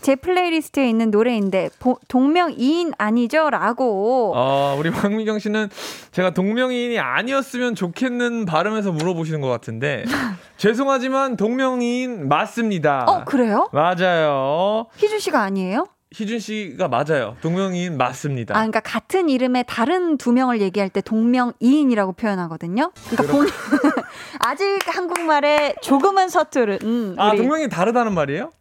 [0.00, 3.50] 제 playlist에 있는 노래인데 보, 동명이인 아니죠?
[3.50, 4.32] 라고.
[4.34, 5.68] 어, 우리 황미경 씨는
[6.12, 10.04] 제가 동명이인이 아니었으면 좋겠는 발음에서 물어보시는 것 같은데
[10.56, 13.04] 죄송하지만 동명이인 맞습니다.
[13.08, 13.68] 어, 그래요?
[13.72, 14.86] 맞아요.
[14.96, 15.86] 희준 씨가 아니에요?
[16.14, 17.36] 희준 씨가 맞아요.
[17.40, 18.54] 동명이인 맞습니다.
[18.54, 22.92] 아, 그러니까 같은 이름의 다른 두 명을 얘기할 때 동명이인이라고 표현하거든요.
[23.10, 23.48] 그러니까 본
[24.38, 26.78] 아직 한국말에 조금은 서투른.
[26.84, 28.52] 음, 아, 동명이 다르다는 말이에요?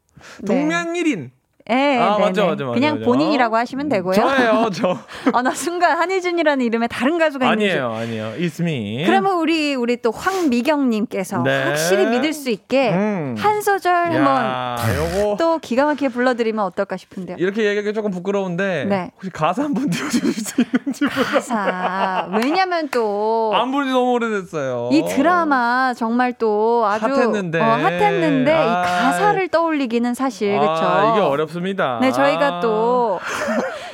[0.41, 0.45] 네.
[0.45, 1.31] 동명일인.
[1.65, 2.47] 네, 아, 네, 맞죠, 네.
[2.49, 2.71] 맞죠, 맞죠.
[2.73, 3.05] 그냥 맞죠.
[3.05, 4.13] 본인이라고 하시면 되고요.
[4.15, 4.97] 저예요, 저.
[5.31, 8.33] 아, 나 순간 한희준이라는 이름에 다른 가수가 아니에요, 아니에요.
[8.37, 9.05] It's me.
[9.05, 11.63] 그러면 우리, 우리 또 황미경님께서 네.
[11.63, 13.35] 확실히 믿을 수 있게 음.
[13.37, 15.37] 한 소절 야, 한번.
[15.37, 17.37] 또 기가 막히게 불러드리면 어떨까 싶은데요.
[17.39, 19.11] 이렇게 얘기하기 조금 부끄러운데 네.
[19.15, 22.29] 혹시 가사 한번 띄워주실 수 있는지 가사.
[22.43, 23.51] 왜냐면 또.
[23.55, 24.89] 안 부른 지 너무 오래됐어요.
[24.91, 27.05] 이 드라마 정말 또 아주.
[27.05, 27.59] 핫했는데.
[27.61, 28.63] 어, 핫했는데 아.
[28.63, 30.59] 이 가사를 떠올리기는 사실.
[30.59, 31.99] 아, 이게 어렵 좋습니다.
[32.01, 33.19] 네, 저희가 또,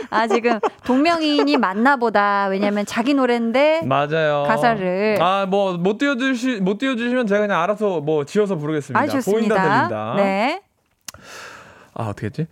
[0.10, 2.48] 아, 지금 동명이인이 맞나보다.
[2.48, 3.82] 왜냐면 자기 노래인데.
[3.84, 4.46] 맞아요.
[4.48, 5.18] 가사를.
[5.22, 9.00] 아, 뭐, 못 띄워주시, 못 띄워주시면 제가 그냥 알아서 뭐 지어서 부르겠습니다.
[9.00, 9.56] 아, 좋습니다.
[9.56, 10.14] 보인다, 들린다.
[10.16, 10.62] 네.
[11.94, 12.48] 아, 어떻게 했지?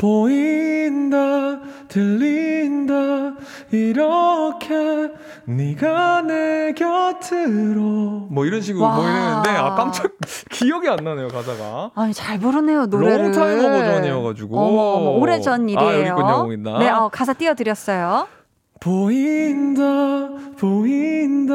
[0.00, 3.34] 보인다 들린다
[3.70, 5.10] 이렇게
[5.44, 8.26] 네가 내 곁으로.
[8.30, 8.96] 뭐 이런 식으로 와.
[8.96, 10.10] 뭐 이랬는데 아 깜짝
[10.50, 11.90] 기억이 안 나네요 가사가.
[11.94, 13.26] 아니 잘 부르네요 노래를.
[13.26, 14.58] 롱타임 버전이어가지고.
[14.58, 18.26] 어머, 어머 오래전 일이에요 아, 여기 있군요 네 어, 가사 띄워드렸어요
[18.80, 21.54] 보인다 보인다.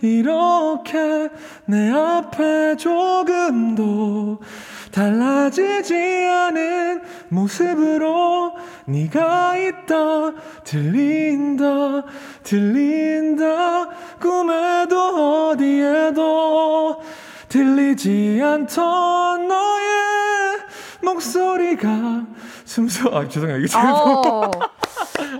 [0.00, 1.28] 이렇게
[1.66, 4.40] 내 앞에 조금도
[4.90, 8.54] 달라지지 않은 모습으로
[8.86, 10.32] 네가 있다.
[10.64, 12.04] 들린다
[12.42, 13.88] 들린다.
[14.20, 17.00] 꿈에도 어디에도
[17.48, 20.58] 들리지 않던 너의
[21.02, 22.26] 목소리가
[22.64, 23.58] 숨소 아 죄송해요.
[23.58, 24.50] 이게 어.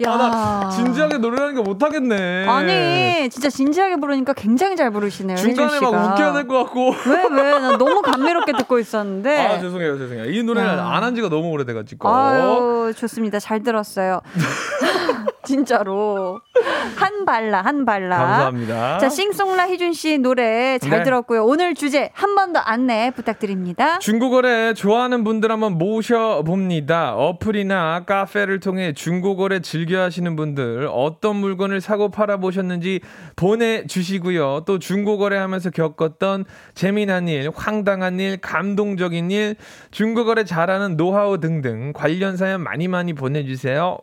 [0.03, 0.11] 야.
[0.11, 0.17] 아,
[0.65, 2.47] 나 진지하게 노래하는 거 못하겠네.
[2.49, 5.37] 아니, 진짜 진지하게 부르니까 굉장히 잘 부르시네요.
[5.37, 6.91] 중간에 막 웃겨야 될 것 같고.
[7.07, 7.59] 왜, 왜?
[7.61, 9.47] 나 너무 감미롭게 듣고 있었는데.
[9.47, 10.31] 아, 죄송해요, 죄송해요.
[10.31, 12.09] 이 노래를 안한 지가 너무 오래돼가지고.
[12.09, 13.39] 아유, 좋습니다.
[13.39, 14.21] 잘 들었어요.
[15.45, 16.41] 진짜로.
[16.97, 18.17] 한 발라, 한 발라.
[18.19, 18.99] 감사합니다.
[18.99, 21.03] 자, 싱송라 희준 씨 노래 잘 네.
[21.03, 21.45] 들었고요.
[21.45, 23.99] 오늘 주제 한 번 더 안내 부탁드립니다.
[24.01, 27.15] 중국어래 좋아하는 분들 한번 모셔봅니다.
[27.17, 33.01] 어플이나 카페를 통해 중국어래 즐겨 하시는 분들 어떤 물건을 사고 팔아 보셨는지
[33.37, 34.65] 보내주시고요.
[34.67, 36.45] 또 중국어래 하면서 겪었던
[36.75, 39.57] 재미난 일, 황당한 일, 감동적인 일,
[39.91, 43.99] 중국어래 잘하는 노하우 등등 관련 사연 많이 많이 보내주세요.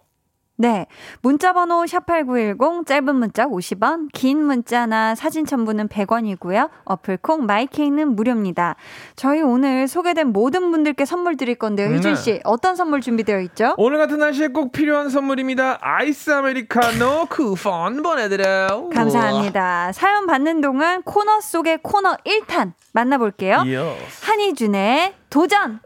[0.62, 0.86] 네.
[1.22, 6.70] 문자번호 샵8910, 짧은 문자 50원, 긴 문자나 사진 첨부는 100원이고요.
[6.86, 8.76] 어플콩, 마이케이는 무료입니다.
[9.16, 11.90] 저희 오늘 소개된 모든 분들께 선물 드릴 건데요.
[11.90, 11.96] 네.
[11.96, 13.74] 희준씨, 어떤 선물 준비되어 있죠?
[13.78, 15.80] 오늘 같은 날씨에 꼭 필요한 선물입니다.
[15.82, 18.90] 아이스 아메리카노 쿠폰 보내드려요.
[18.94, 19.92] 감사합니다.
[19.94, 23.64] 사연 받는 동안 코너 속의 코너 1탄 만나볼게요.
[23.66, 24.22] Yes.
[24.42, 25.80] 한희준의 도전!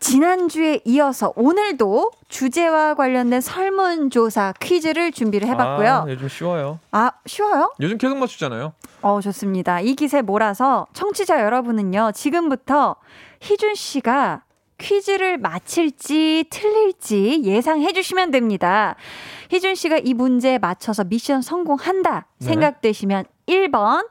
[0.00, 5.92] 지난주에 이어서 오늘도 주제와 관련된 설문조사 퀴즈를 준비를 해봤고요.
[5.92, 6.80] 아, 요즘 쉬워요.
[6.90, 7.72] 아, 쉬워요?
[7.80, 8.72] 요즘 계속 맞추잖아요.
[9.02, 9.80] 어, 좋습니다.
[9.80, 12.96] 이 기세 몰아서 청취자 여러분은요, 지금부터
[13.40, 14.42] 희준 씨가
[14.78, 18.96] 퀴즈를 맞힐지 틀릴지 예상해 주시면 됩니다.
[19.50, 23.68] 희준 씨가 이 문제에 맞춰서 미션 성공한다 생각되시면 네.
[23.68, 24.08] 1번,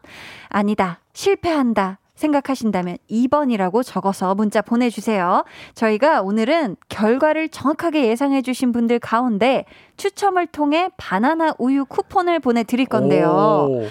[0.49, 1.99] 아니다, 실패한다.
[2.17, 5.45] 생각하신다면 2번이라고 적어서 문자 보내주세요.
[5.75, 9.63] 저희가 오늘은 결과를 정확하게 예상해주신 분들 가운데
[9.95, 13.29] 추첨을 통해 바나나 우유 쿠폰을 보내드릴 건데요.
[13.69, 13.87] 오.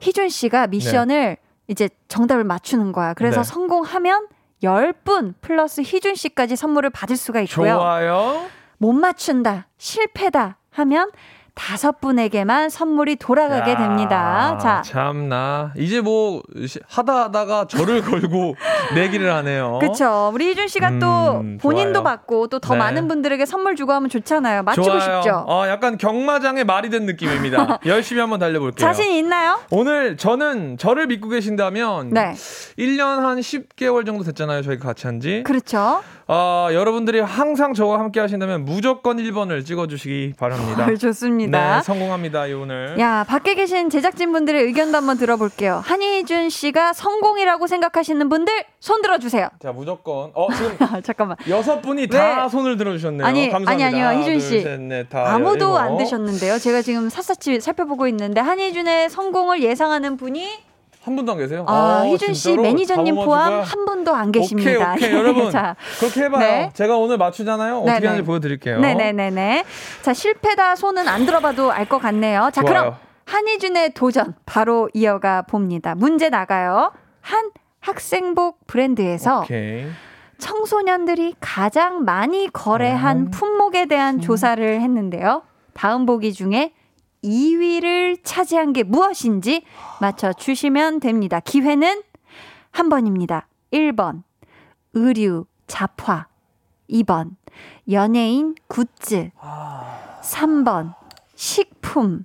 [0.00, 1.36] 희준 씨가 미션을 네.
[1.68, 3.14] 이제 정답을 맞추는 거야.
[3.14, 3.52] 그래서 네.
[3.52, 4.28] 성공하면
[4.62, 7.74] 10분 플러스 희준 씨까지 선물을 받을 수가 있고요.
[7.74, 8.46] 좋아요.
[8.78, 11.10] 못 맞춘다, 실패다 하면
[11.56, 14.58] 다섯 분에게만 선물이 돌아가게 야, 됩니다.
[14.60, 14.82] 자.
[14.84, 15.72] 참나.
[15.78, 16.42] 이제 뭐,
[16.86, 18.54] 하다 하다가 저를 걸고
[18.94, 19.78] 내기를 하네요.
[19.80, 20.30] 그쵸.
[20.34, 22.04] 우리 희준 씨가 음, 또 본인도 좋아요.
[22.04, 22.78] 받고 또더 네.
[22.78, 24.64] 많은 분들에게 선물 주고 하면 좋잖아요.
[24.64, 25.00] 맞추고 좋아요.
[25.22, 25.44] 싶죠?
[25.48, 27.78] 어, 약간 경마장의 말이 된 느낌입니다.
[27.86, 28.86] 열심히 한번 달려볼게요.
[28.86, 29.58] 자신 있나요?
[29.70, 32.10] 오늘 저는 저를 믿고 계신다면.
[32.10, 32.34] 네.
[32.78, 34.60] 1년 한 10개월 정도 됐잖아요.
[34.60, 35.42] 저희가 같이 한 지.
[35.44, 36.02] 그렇죠.
[36.28, 40.92] 어, 여러분들이 항상 저와 함께 하신다면 무조건 1번을 찍어주시기 바랍니다.
[40.96, 41.76] 좋습니다.
[41.76, 42.98] 네, 성공합니다, 오늘.
[42.98, 45.82] 야, 밖에 계신 제작진분들의 의견도 한번 들어볼게요.
[45.84, 49.50] 한희준 씨가 성공이라고 생각하시는 분들 손 들어주세요.
[49.62, 50.32] 자, 무조건.
[50.34, 50.76] 어, 지금.
[51.04, 51.36] 잠깐만.
[51.48, 52.48] 여섯 분이 다 왜?
[52.48, 53.24] 손을 들어주셨네요.
[53.24, 53.86] 아니, 감사합니다.
[53.86, 54.62] 아니, 아니요, 희준 씨.
[54.62, 56.58] 셋, 넷, 다 아무도 안 드셨는데요.
[56.58, 60.44] 제가 지금 샅샅이 살펴보고 있는데 한희준의 성공을 예상하는 분이
[61.06, 61.64] 한 분도 안 계세요?
[61.68, 64.94] 아, 아 희준 씨 매니저님 포함 한 분도 안 계십니다.
[64.94, 65.12] 오케이, 오케이.
[65.12, 65.50] 여러분.
[65.52, 66.40] 자, 그렇게 해봐요.
[66.40, 66.70] 네.
[66.74, 67.76] 제가 오늘 맞추잖아요.
[67.78, 68.06] 어떻게 네네.
[68.08, 68.80] 하는지 보여드릴게요.
[68.80, 69.64] 네네네네.
[70.02, 72.50] 자, 실패다 손은 안 들어봐도 알 것 같네요.
[72.52, 72.80] 자, 좋아요.
[72.80, 72.94] 그럼
[73.26, 75.94] 한희준의 도전 바로 이어가 봅니다.
[75.94, 76.90] 문제 나가요.
[77.20, 79.86] 한 학생복 브랜드에서 오케이.
[80.38, 85.42] 청소년들이 가장 많이 거래한 품목에 대한 조사를 했는데요.
[85.72, 86.72] 다음 보기 중에
[87.26, 89.64] 2위를 차지한 게 무엇인지
[90.00, 91.40] 맞춰 주시면 됩니다.
[91.40, 92.02] 기회는
[92.70, 93.48] 한 번입니다.
[93.72, 94.22] 1번
[94.92, 96.26] 의류, 잡화.
[96.88, 97.30] 2번
[97.90, 99.30] 연예인 굿즈.
[100.22, 100.94] 3번
[101.34, 102.24] 식품.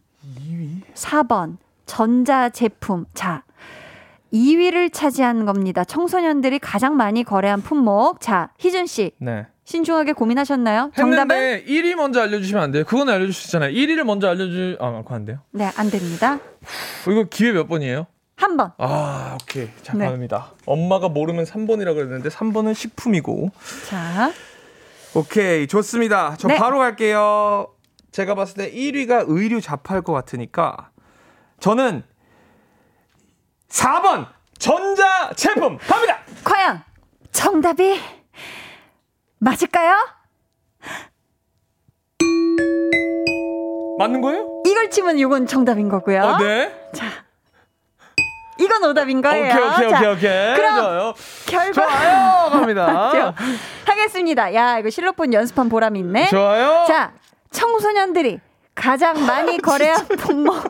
[0.93, 3.05] 4번 전자제품.
[3.13, 3.43] 자,
[4.33, 5.83] 2위를 차지한 겁니다.
[5.83, 8.21] 청소년들이 가장 많이 거래한 품목.
[8.21, 9.11] 자, 희준 씨.
[9.19, 9.47] 네.
[9.65, 10.91] 신중하게 고민하셨나요?
[10.95, 11.35] 정답은?
[11.35, 12.83] 했는데 1위 먼저 알려주시면 안 돼요?
[12.85, 13.71] 그건 알려줄 수 있잖아요.
[13.71, 15.39] 1위를 먼저 알려주, 아, 그거 안 돼요?
[15.51, 16.39] 네, 안 됩니다.
[17.07, 18.07] 이거 기회 몇 번이에요?
[18.35, 18.71] 한 번.
[18.79, 19.69] 아, 오케이.
[19.83, 20.07] 자, 네.
[20.07, 20.53] 갑니다.
[20.65, 23.51] 엄마가 모르면 3번이라고 그랬는데 3번은 식품이고.
[23.87, 24.31] 자,
[25.13, 25.67] 오케이.
[25.67, 26.35] 좋습니다.
[26.39, 26.57] 저 네.
[26.57, 27.67] 바로 갈게요.
[28.11, 30.89] 제가 봤을 때 1위가 의류 잡화일 것 같으니까
[31.59, 32.03] 저는
[33.71, 34.27] 4번
[34.59, 36.19] 전자 제품 갑니다.
[36.43, 36.83] 과연
[37.31, 37.99] 정답이
[39.39, 39.95] 맞을까요?
[43.97, 44.63] 맞는 거예요?
[44.65, 46.21] 이걸 치면 이건 정답인 거고요.
[46.21, 46.73] 어, 네.
[48.59, 49.45] 이건 오답인 거예요.
[49.53, 50.55] 오케이, 오케이, 자, 오케이, 오케이.
[50.55, 51.13] 그럼 좋아요.
[51.47, 52.49] 결과 좋아요.
[52.51, 53.11] 갑니다.
[53.85, 54.53] 하겠습니다.
[54.53, 56.27] 야, 이거 실로폰 연습한 보람 있네.
[56.27, 56.85] 좋아요.
[56.87, 57.13] 자,
[57.51, 58.39] 청소년들이
[58.75, 60.63] 가장 많이 거래한 품목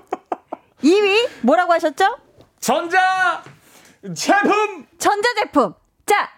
[0.84, 2.18] 2위 뭐라고 하셨죠?
[2.62, 3.44] 전자
[4.16, 5.74] 제품 전자 제품.
[6.06, 6.30] 자,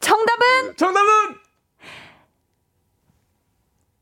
[0.00, 1.08] 정답은 정답은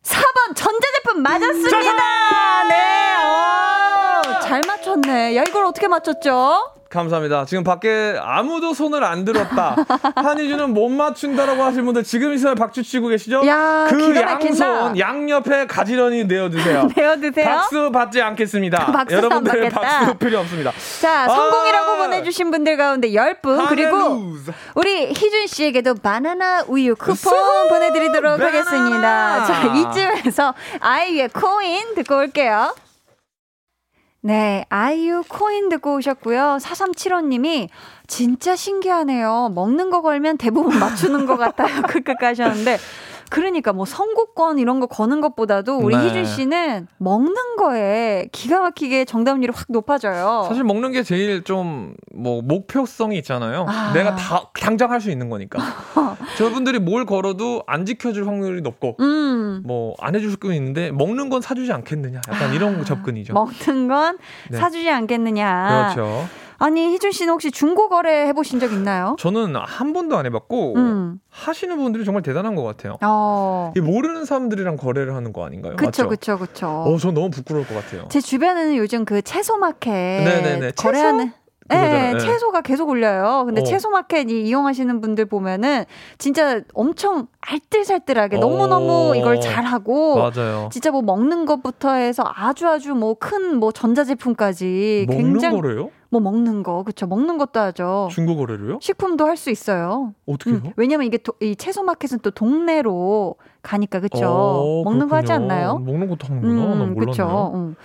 [0.02, 2.64] 4번 전자제품 맞았습니다.
[2.68, 3.16] 네.
[3.18, 5.36] 오, 잘 맞췄네.
[5.36, 6.74] 야, 이걸 어떻게 맞췄죠?
[6.88, 7.44] 감사합니다.
[7.44, 9.76] 지금 밖에 아무도 손을 안 들었다.
[10.16, 13.46] 한희주는 못 맞춘다라고 하시는 분들 지금 이 순간 박수 치고 계시죠?
[13.46, 14.16] 야, 그.
[14.16, 16.88] 양손 양옆에 가지런히 내어주세요.
[16.96, 17.44] 내어드세요.
[17.46, 18.86] 박수 받지 않겠습니다.
[18.92, 19.68] 박수 안 여러분들.
[19.70, 20.72] 박수 필요 없습니다.
[21.00, 21.96] 자, 성공이라고 아.
[21.98, 24.34] 보내주신 분들 가운데 10분, 그리고.
[24.74, 28.46] 우리 희준 씨에게도 바나나 우유 쿠폰 보내드리도록 바나나.
[28.46, 29.44] 하겠습니다.
[29.44, 32.74] 자, 이쯤에서 아이유의 코인 듣고 올게요.
[34.28, 36.58] 네, 아이유 코인 듣고 오셨고요.
[36.60, 37.70] 4375님이
[38.06, 39.52] 진짜 신기하네요.
[39.54, 41.80] 먹는 거 걸면 대부분 맞추는 것 같아요.
[41.88, 42.76] 크크크 하셨는데.
[43.30, 46.06] 그러니까 뭐 선곡권 이런 거 거는 것보다도 우리 네.
[46.06, 50.44] 희준 씨는 먹는 거에 기가 막히게 정답률이 확 높아져요.
[50.48, 53.64] 사실 먹는 게 제일 좀 뭐 목표성이 있잖아요.
[53.68, 53.92] 아.
[53.94, 55.58] 내가 다 당장 할 수 있는 거니까.
[56.38, 59.62] 저분들이 뭘 걸어도 안 지켜줄 확률이 높고 음.
[59.64, 62.20] 뭐안 해줄 수도 있는데 먹는 건 사주지 않겠느냐.
[62.28, 63.34] 약간 이런 접근이죠.
[63.34, 64.18] 먹는 건
[64.50, 64.58] 네.
[64.58, 65.92] 사주지 않겠느냐.
[65.94, 66.26] 그렇죠.
[66.58, 69.16] 아니 희준 씨는 혹시 중고 거래 해보신 적 있나요?
[69.18, 71.20] 저는 한 번도 안 해봤고 음.
[71.30, 72.98] 하시는 분들이 정말 대단한 것 같아요.
[73.00, 73.72] 어.
[73.76, 75.76] 이 모르는 사람들이랑 거래를 하는 거 아닌가요?
[75.80, 76.08] 맞죠?
[76.08, 76.66] 그쵸 그쵸.
[76.66, 78.06] 어, 전 너무 부끄러울 것 같아요.
[78.10, 80.72] 제 주변에는 요즘 그 채소 마켓 네네네.
[80.76, 82.12] 거래하는 네, 그 거잖아요.
[82.14, 82.18] 네.
[82.18, 83.44] 채소가 계속 올려요.
[83.46, 83.64] 근데 어.
[83.64, 85.84] 채소 마켓 이 이용하시는 분들 보면은
[86.18, 89.14] 진짜 엄청 알뜰살뜰하게 너무너무 어.
[89.14, 90.68] 이걸 잘하고 맞아요.
[90.72, 95.90] 진짜 뭐 먹는 것부터 해서 아주 아주 뭐 큰뭐 전자제품까지 먹는 굉장히 거래요?
[96.10, 98.08] 뭐 먹는 거 그쵸 먹는 것도 하죠.
[98.10, 98.78] 중고 거래로요?
[98.80, 100.14] 식품도 할 수 있어요.
[100.26, 100.60] 어떻게 해요?
[100.64, 105.26] 음, 왜냐면 이게 도- 이 채소 마켓은 또 동네로 가니까 그쵸 어, 먹는 거 하지
[105.28, 105.52] 그렇군요.
[105.52, 105.78] 않나요?
[105.78, 106.54] 먹는 것도 하는구나.
[106.54, 107.06] 난 몰랐네요.
[107.06, 107.52] 그쵸.
[107.54, 107.76] 음.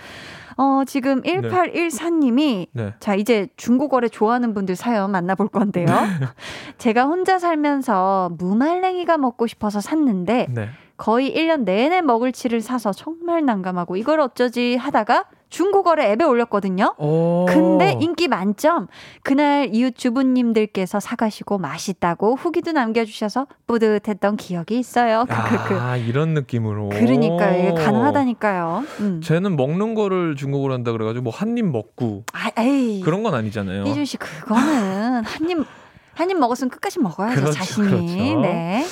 [0.56, 2.94] 어, 지금 1814님이 네.
[3.00, 5.86] 자, 이제 중고거래 좋아하는 분들 사연 만나볼 건데요.
[6.78, 10.68] 제가 혼자 살면서 무말랭이가 먹고 싶어서 샀는데 네.
[10.96, 16.94] 거의 1년 내내 먹을 치를 사서 정말 난감하고 이걸 어쩌지 하다가 중고거래 앱에 올렸거든요.
[16.98, 17.46] 어.
[17.48, 18.88] 근데 인기 만점.
[19.22, 25.24] 그날 이웃 주부님들께서 사가시고 맛있다고 후기도 남겨주셔서 뿌듯했던 기억이 있어요.
[25.28, 26.88] 아, 이런 느낌으로.
[26.88, 27.58] 그러니까요.
[27.68, 28.84] 이게 가능하다니까요.
[29.00, 29.20] 음.
[29.22, 32.50] 쟤는 먹는 거를 중국어로 한다 그래가지고 뭐 한 입 먹고 아.
[33.04, 33.84] 그런 건 아니잖아요.
[33.84, 35.58] 희준 씨 그거는 한 입
[36.16, 37.86] 한 입 먹었으면 끝까지 먹어야죠 그렇죠, 자신이.
[37.88, 38.40] 그렇죠.
[38.40, 38.84] 네.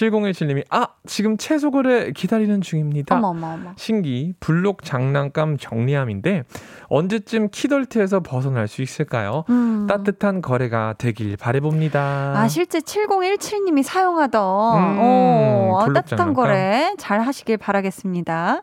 [0.00, 3.16] 7017님이 아 지금 채소 거래 기다리는 중입니다.
[3.16, 3.70] 어머 어머 어머.
[3.76, 6.44] 신기 블록 장난감 정리함인데
[6.88, 9.44] 언제쯤 키덜트에서 벗어날 수 있을까요?
[9.50, 9.86] 음.
[9.88, 12.34] 따뜻한 거래가 되길 바래봅니다.
[12.36, 16.34] 아 실제 7017님이 사용하던 음, 어, 블록 따뜻한 장난감.
[16.34, 18.62] 거래 잘 하시길 바라겠습니다.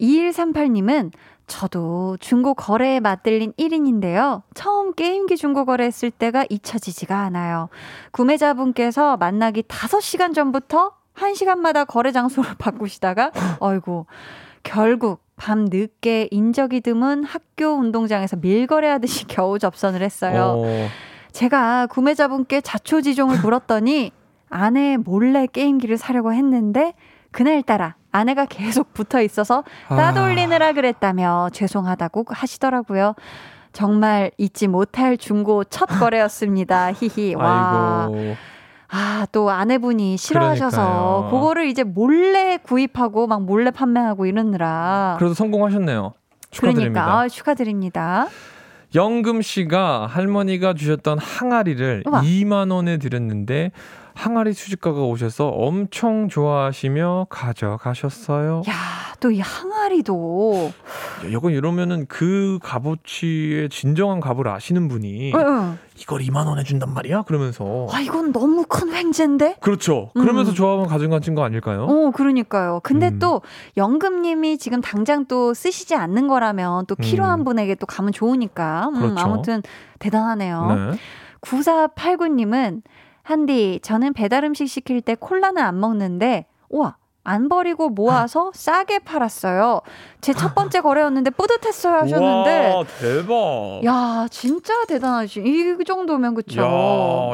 [0.00, 1.12] 2138님은
[1.46, 4.42] 저도 중고 거래에 맞들린 1인인데요.
[4.54, 7.68] 처음 게임기 중고 거래했을 때가 잊혀지지가 않아요.
[8.12, 14.06] 구매자분께서 만나기 5시간 전부터 1시간마다 거래 장소를 바꾸시다가 어이구
[14.62, 20.54] 결국 밤 늦게 인적이 드문 학교 운동장에서 밀거래하듯이 겨우 접선을 했어요.
[20.58, 20.88] 어,
[21.32, 24.12] 제가 구매자분께 자초지종을 물었더니
[24.48, 26.94] 아내 몰래 게임기를 사려고 했는데
[27.30, 29.96] 그날따라 아내가 계속 붙어 있어서 아.
[29.96, 33.14] 따돌리느라 그랬다며 죄송하다고 하시더라고요.
[33.72, 36.92] 정말 잊지 못할 중고 첫 거래였습니다.
[36.94, 37.34] 히히.
[37.34, 38.08] 와.
[38.12, 38.36] 아이고
[38.94, 41.28] 아, 또 아내분이 싫어하셔서 그러니까요.
[41.30, 45.16] 그거를 이제 몰래 구입하고 막 몰래 판매하고 이러느라.
[45.18, 46.12] 그래도 성공하셨네요.
[46.50, 47.02] 축하드립니다.
[47.02, 48.26] 그러니까 아, 축하드립니다.
[48.94, 52.20] 영금 씨가 할머니가 주셨던 항아리를 우와.
[52.20, 53.72] 2만 원에 드렸는데
[54.14, 58.62] 항아리 수집가가 오셔서 엄청 좋아하시며 가져가셨어요.
[58.68, 58.74] 야,
[59.20, 60.72] 또 이 항아리도.
[61.30, 65.78] 이건 이러면은 그 값어치의 진정한 값을 아시는 분이 응, 응.
[65.96, 67.22] 이걸 2만 원에 준단 말이야?
[67.22, 69.56] 그러면서 아, 이건 너무 큰 횡재인데?
[69.60, 70.10] 그렇죠.
[70.14, 70.54] 그러면서 음.
[70.54, 71.84] 조합은 가져가신 거 아닐까요?
[71.84, 72.80] 어, 그러니까요.
[72.82, 73.18] 근데 음.
[73.20, 73.42] 또
[73.76, 77.44] 영금님이 지금 당장 또 쓰시지 않는 거라면 또 필요한 음.
[77.44, 78.88] 분에게 또 가면 좋으니까.
[78.88, 79.20] 음, 그렇죠.
[79.20, 79.62] 아무튼
[80.00, 80.90] 대단하네요.
[80.92, 80.98] 네.
[81.42, 82.82] 9489님은
[83.22, 89.80] 한디, 저는 배달 음식 시킬 때 콜라는 안 먹는데, 우와, 안 버리고 모아서 싸게 팔았어요.
[90.20, 93.84] 제 첫 번째 거래였는데 뿌듯했어요 하셨는데, 와, 대박.
[93.84, 95.40] 야, 진짜 대단하시.
[95.44, 96.60] 이 정도면 그쵸?
[96.62, 96.64] 야,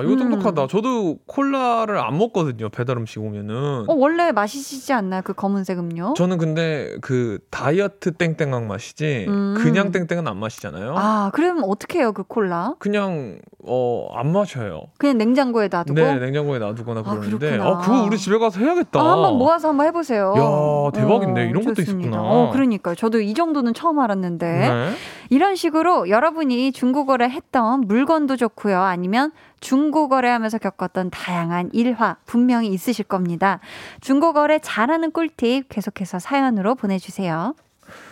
[0.03, 0.31] 이거 음.
[0.31, 0.67] 똑똑하다.
[0.69, 2.69] 저도 콜라를 안 먹거든요.
[2.71, 3.85] 배달 음식 오면은.
[3.89, 5.21] 어, 원래 마시지 않나요?
[5.23, 6.15] 그 검은색 음료?
[6.15, 9.55] 저는 근데 그 다이어트 땡땡한 맛이지 음.
[9.59, 10.95] 그냥 땡땡은 안 마시잖아요.
[10.97, 12.75] 아, 그럼 어떻게 해요, 그 콜라?
[12.79, 14.85] 그냥 어 안 마셔요.
[14.99, 15.95] 그냥 냉장고에 놔두고?
[15.95, 17.69] 네, 냉장고에 놔두거나 아, 그러는데 그렇구나.
[17.69, 18.99] 어 그거 우리 집에 가서 해야겠다.
[19.01, 20.35] 아, 한번 모아서 한번 해보세요.
[20.37, 21.47] 야, 대박인데.
[21.49, 22.09] 이런 것도 좋습니다.
[22.11, 22.23] 있었구나.
[22.23, 22.95] 어, 그러니까요.
[22.95, 24.47] 저도 이 정도는 처음 알았는데.
[24.47, 24.91] 네.
[25.31, 28.81] 이런 식으로 여러분이 중고거래 했던 물건도 좋고요.
[28.81, 33.61] 아니면 중고거래 하면서 겪었던 다양한 일화 분명히 있으실 겁니다.
[34.01, 37.55] 중고거래 잘하는 꿀팁 계속해서 사연으로 보내주세요.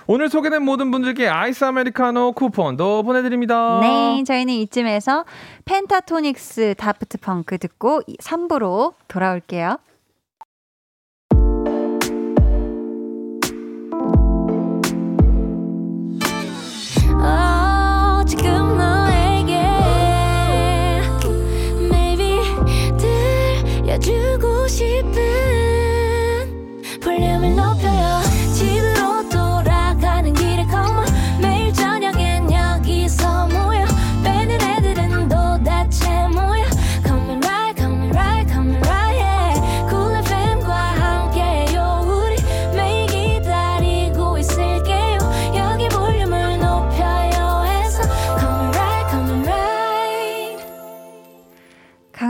[0.06, 3.80] 오늘 소개된 모든 분들께 아이스 아메리카노 쿠폰도 보내드립니다.
[3.82, 5.24] 네, 저희는 이쯤에서
[5.66, 9.78] 펜타토닉스 다프트 펑크 듣고 3부로 돌아올게요.
[24.66, 25.45] 들려주고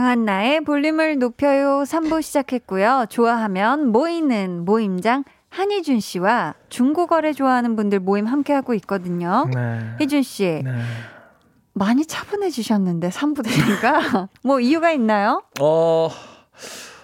[0.07, 3.07] 강한나의 볼륨을 높여요 3부 시작했고요.
[3.09, 9.49] 좋아하면 모이는 모임장 한희준 씨와 중고거래 좋아하는 분들 모임 함께하고 있거든요.
[9.53, 9.81] 네.
[9.99, 10.71] 희준 씨, 네.
[11.73, 15.43] 많이 차분해지셨는데 3부 되니까 뭐 이유가 있나요?
[15.59, 16.09] 어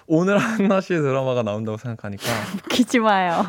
[0.06, 2.24] 오늘 한나 씨의 드라마가 나온다고 생각하니까
[2.64, 3.44] 웃기지 마요.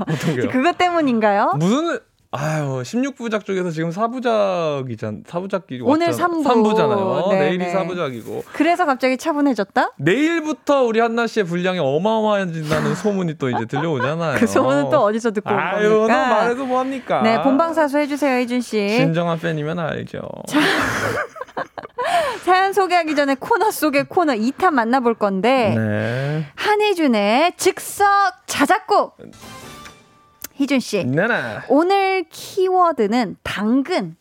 [0.52, 1.54] 그것 때문인가요?
[1.58, 1.98] 무슨
[2.38, 6.44] 아유 16부작 중에서 지금 4부작이잖 4부작이 오늘 삼부.
[6.44, 7.30] 3부잖아요.
[7.32, 7.74] 네, 내일이 네.
[7.74, 9.92] 4부작이고 그래서 갑자기 차분해졌다?
[9.98, 14.38] 내일부터 우리 한나 씨의 분량이 어마어마해진다는 소문이 또 이제 들려오잖아요.
[14.40, 16.28] 그 소문은 또 어디서 듣고 온 아유, 너 겁니까?
[16.28, 17.22] 말해도 뭐합니까?
[17.22, 18.90] 네, 본방사수 해주세요, 희준 씨.
[18.90, 20.22] 진정한 팬이면 알죠.
[22.44, 26.46] 사연 소개하기 전에 코너 속의 코너 2탄 만나볼 건데 네.
[26.56, 28.08] 한희준의 즉석
[28.46, 29.18] 자작곡.
[30.56, 31.60] 희준 씨, 네네.
[31.70, 34.16] 오늘 키워드는 당근,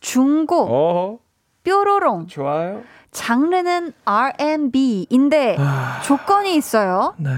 [0.00, 1.18] 중고, 어
[1.62, 2.82] 뾰로롱, 좋아요.
[3.10, 6.00] 장르는 R&B인데 아.
[6.04, 7.14] 조건이 있어요.
[7.18, 7.30] 네.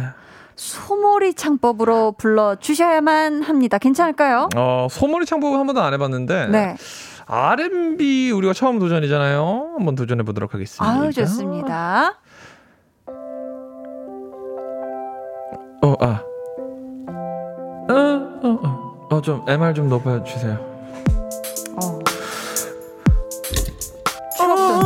[0.55, 3.79] 소몰이 창법으로 불러 주셔야만 합니다.
[3.79, 4.49] 괜찮을까요?
[4.55, 6.77] 어 소머리 창법은 한 번도 안 해봤는데 네.
[7.27, 9.73] R&B 우리가 처음 도전이잖아요.
[9.77, 10.85] 한번 도전해 보도록 하겠습니다.
[11.01, 12.21] 아유 좋습니다.
[15.83, 16.32] 어 아.
[17.93, 20.57] 어어어좀 MR 좀 높여 주세요.
[21.77, 21.99] 어.
[24.39, 24.83] 돋네.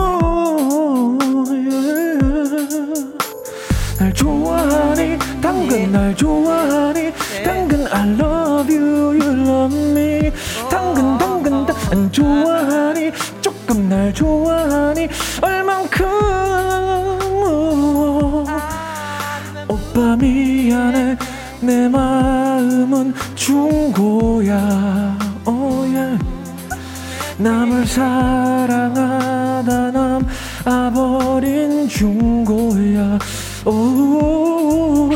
[3.99, 7.13] 날 좋아하니 당근 날 좋아하니
[7.45, 10.33] 당근 I love you you love me.
[10.69, 15.09] 당근 당근 당근 좋아하니 조금 날 좋아하니
[15.41, 16.07] 얼만큼.
[19.69, 21.17] 오빠 미안해
[21.61, 25.19] 내 마음은 중고야.
[25.47, 26.19] Oh yeah.
[27.39, 30.27] 남을 사랑하다 남
[30.65, 33.19] 아버린 중고야.
[33.65, 35.11] 오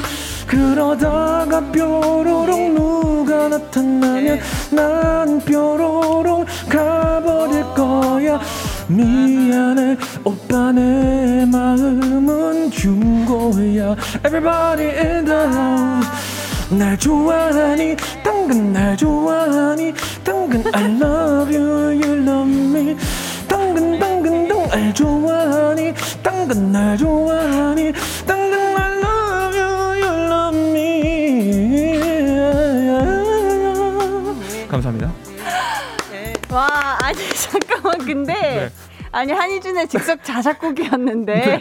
[0.47, 4.39] 그러다가 뾰로롱 누가 나타나면
[4.71, 8.41] 난 뾰로롱 가버릴 거야.
[8.89, 13.97] 미안해 오빠 내 마음은 중고야.
[14.25, 16.09] Everybody in the house
[16.71, 19.93] 날 좋아하니 당근 날 좋아하니
[20.25, 22.97] 당근 I love you you love me.
[23.49, 25.93] 당근 당근 당알 좋아하니
[26.23, 27.93] 당근 날날 좋아하니
[28.27, 29.69] 당근 I love you
[30.01, 31.09] you love me.
[34.69, 35.13] 감사합니다.
[36.51, 37.99] 와, 아니 잠깐만.
[38.07, 38.71] 근데
[39.13, 41.61] 아니 한희준의 즉석 자작곡이었는데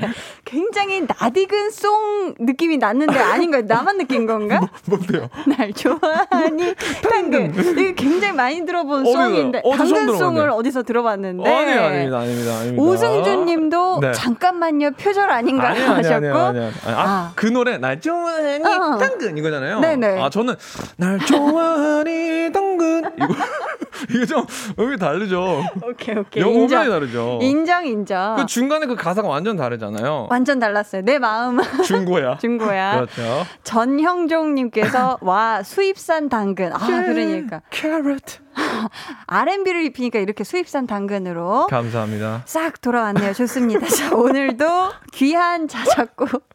[0.50, 3.62] 굉장히 낯익은 송 느낌이 났는데 아닌가요?
[3.68, 4.60] 나만 느낀 건가?
[4.86, 5.30] 뭔데요?
[5.46, 6.74] 날 좋아하니
[7.08, 9.18] 당근 이거 굉장히 많이 들어본 어디서?
[9.22, 10.50] 송인데 당근송을.
[10.50, 12.82] 어디서 들어봤는데 아니 아닙니다 아닙니다 아닙니다.
[12.84, 14.12] 오승준님도 네.
[14.14, 16.64] 잠깐만요 표절 아닌가 아니요, 하셨고 아니요, 아니요.
[16.86, 17.32] 아니, 아, 아.
[17.36, 18.98] 그 노래 날 좋아하니 어.
[18.98, 19.80] 당근 이거잖아요.
[19.82, 20.20] 네네.
[20.20, 20.56] 아 저는
[20.98, 23.28] 날 좋아하니 당근 이거
[24.14, 24.46] 이거 좀
[24.80, 25.64] 음이 다르죠.
[25.84, 27.40] 오케이 오케이 영어 인정 음이 다르죠.
[27.42, 30.28] 인정 인정 그 중간에 그 가사가 완전 다르잖아요.
[30.30, 32.38] 완전 달랐어요 내 마음 중고야.
[32.38, 33.46] 중고야 그렇죠.
[33.64, 38.22] 전형종님께서 와 수입산 당근 아 그러니까 캐럿.
[39.28, 42.44] R&B를 입히니까 이렇게 수입산 당근으로 감사합니다.
[42.46, 43.34] 싹 돌아왔네요.
[43.34, 43.88] 좋습니다.
[43.88, 44.66] 자, 오늘도
[45.14, 46.48] 귀한 자작곡.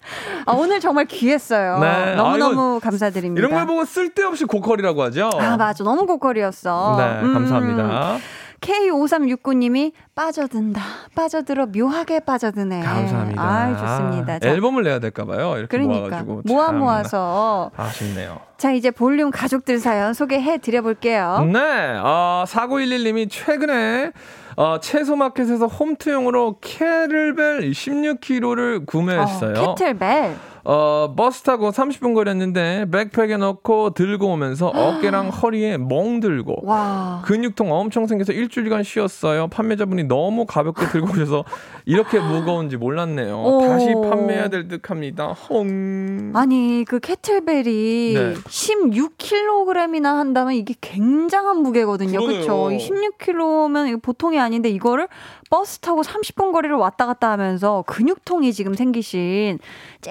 [0.46, 1.78] 아, 오늘 정말 귀했어요.
[1.78, 2.14] 네.
[2.14, 3.38] 너무너무 감사드립니다.
[3.38, 5.30] 이런 걸 보고 쓸데없이 고퀄이라고 하죠.
[5.38, 5.84] 아, 맞아.
[5.84, 6.96] 너무 고퀄이었어.
[6.98, 7.34] 네, 음.
[7.34, 8.18] 감사합니다.
[8.64, 10.80] K5369님이 빠져든다.
[11.14, 12.80] 빠져들어 묘하게 빠져드네.
[12.80, 13.42] 감사합니다.
[13.42, 14.38] 아, 좋습니다.
[14.38, 15.54] 자, 앨범을 내야 될까 봐요.
[15.58, 18.40] 이렇게 그러니까 모아가지고 모아 참 모아서 아쉽네요.
[18.56, 21.46] 자 이제 볼륨 가족들 사연 소개해 드려 볼게요.
[21.52, 21.58] 네,
[22.02, 24.12] 어, 4911님이 최근에
[24.56, 29.58] 어, 채소마켓에서 홈트용으로 캐를벨 16kg를 구매했어요.
[29.58, 30.36] 어, 캐틀벨.
[30.64, 37.22] 어, 버스 타고 30분 거리였는데 백팩에 넣고 들고 오면서 어깨랑 허리에 멍 들고 와.
[37.26, 39.48] 근육통 엄청 생겨서 일주일간 쉬었어요.
[39.48, 41.44] 판매자분이 너무 가볍게 들고 오셔서
[41.84, 43.42] 이렇게 무거운지 몰랐네요.
[43.42, 43.60] 오.
[43.60, 45.32] 다시 판매해야 될 듯합니다.
[45.32, 46.32] 헝.
[46.34, 48.34] 아니 그 캐틀벨이 네.
[48.34, 52.20] 16kg이나 한다면 이게 굉장한 무게거든요.
[52.20, 52.70] 그렇죠?
[52.70, 55.08] 16kg면 이거 보통이 아닌데 이거를
[55.50, 59.58] 버스 타고 30분 거리를 왔다 갔다 하면서 근육통이 지금 생기신
[60.00, 60.10] 조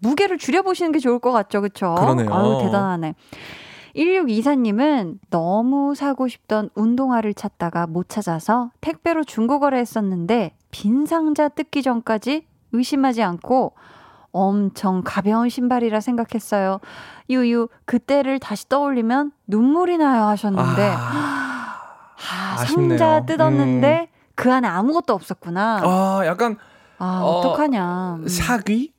[0.00, 1.60] 금 무게를 줄여 보시는 게 좋을 것 같죠.
[1.60, 1.94] 그렇죠?
[1.94, 2.32] 그러네요.
[2.32, 3.14] 아유 대단하네.
[3.96, 12.46] 1624님은 너무 사고 싶던 운동화를 찾다가 못 찾아서 택배로 중고거래 했었는데 빈 상자 뜯기 전까지
[12.72, 13.74] 의심하지 않고
[14.32, 16.80] 엄청 가벼운 신발이라 생각했어요.
[17.30, 22.98] 유유, 그때를 다시 떠올리면 눈물이 나요 하셨는데, 아, 아쉽네요.
[22.98, 25.82] 상자 뜯었는데 그 안에 아무것도 없었구나.
[25.84, 26.56] 아, 약간
[26.98, 28.18] 아, 어, 어떡하냐.
[28.22, 28.28] 음.
[28.28, 28.93] 사기?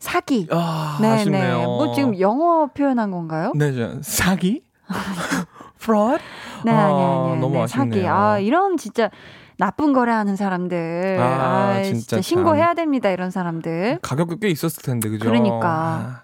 [0.00, 0.48] 사기.
[0.50, 1.14] 아, 네네.
[1.14, 1.62] 아쉽네요.
[1.62, 3.52] 뭐 지금 영어 표현한 건가요?
[3.54, 4.62] 네, 저, 사기?
[5.80, 6.20] fraud?
[6.64, 7.40] 네, 아, 아니, 아니, 아니.
[7.40, 7.92] 너무 네, 아쉽네요.
[7.94, 8.06] 사기.
[8.08, 9.10] 아, 이런 진짜
[9.58, 11.18] 나쁜 거래 하는 사람들.
[11.20, 12.22] 아, 아, 진짜 진짜, 참.
[12.22, 13.98] 신고해야 됩니다, 이런 사람들.
[14.02, 15.26] 가격도 꽤 있었을 텐데, 그죠?
[15.26, 15.68] 그러니까.
[15.68, 16.22] 아.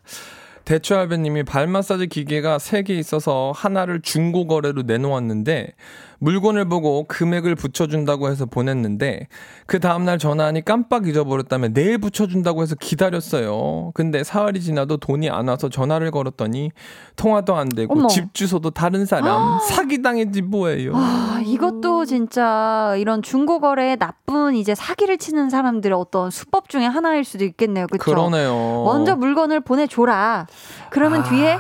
[0.65, 5.75] 대추알배님이 발 마사지 기계가 3개 있어서 하나를 중고 거래로 내놓았는데
[6.19, 9.29] 물건을 보고 금액을 붙여준다고 해서 보냈는데
[9.67, 13.93] 그 다음날 전화하니 깜빡 잊어버렸다며 내일 붙여준다고 해서 기다렸어요.
[13.95, 16.71] 근데 사흘이 지나도 돈이 안 와서 전화를 걸었더니
[17.17, 18.07] 통화도 안 되고 어머.
[18.09, 20.93] 집 주소도 다른 사람 사기당했지 뭐예요.
[20.95, 27.45] 아, 이것도 진짜 이런 중고거래에 나쁜 이제 사기를 치는 사람들의 어떤 수법 중에 하나일 수도
[27.45, 27.87] 있겠네요.
[27.87, 28.05] 그렇죠?
[28.11, 28.83] 그러네요.
[28.85, 30.47] 먼저 물건을 보내줘라.
[30.91, 31.57] 그러면 뒤에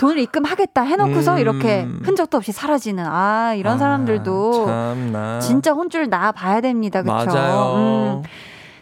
[0.00, 1.34] 돈을 입금하겠다 해놓고서 아.
[1.34, 1.38] 음.
[1.40, 5.40] 이렇게 흔적도 없이 사라지는 아 이런 아, 사람들도 참나.
[5.40, 7.02] 진짜 혼줄 나 봐야 됩니다.
[7.02, 7.26] 그렇죠?
[7.26, 8.22] 맞아요.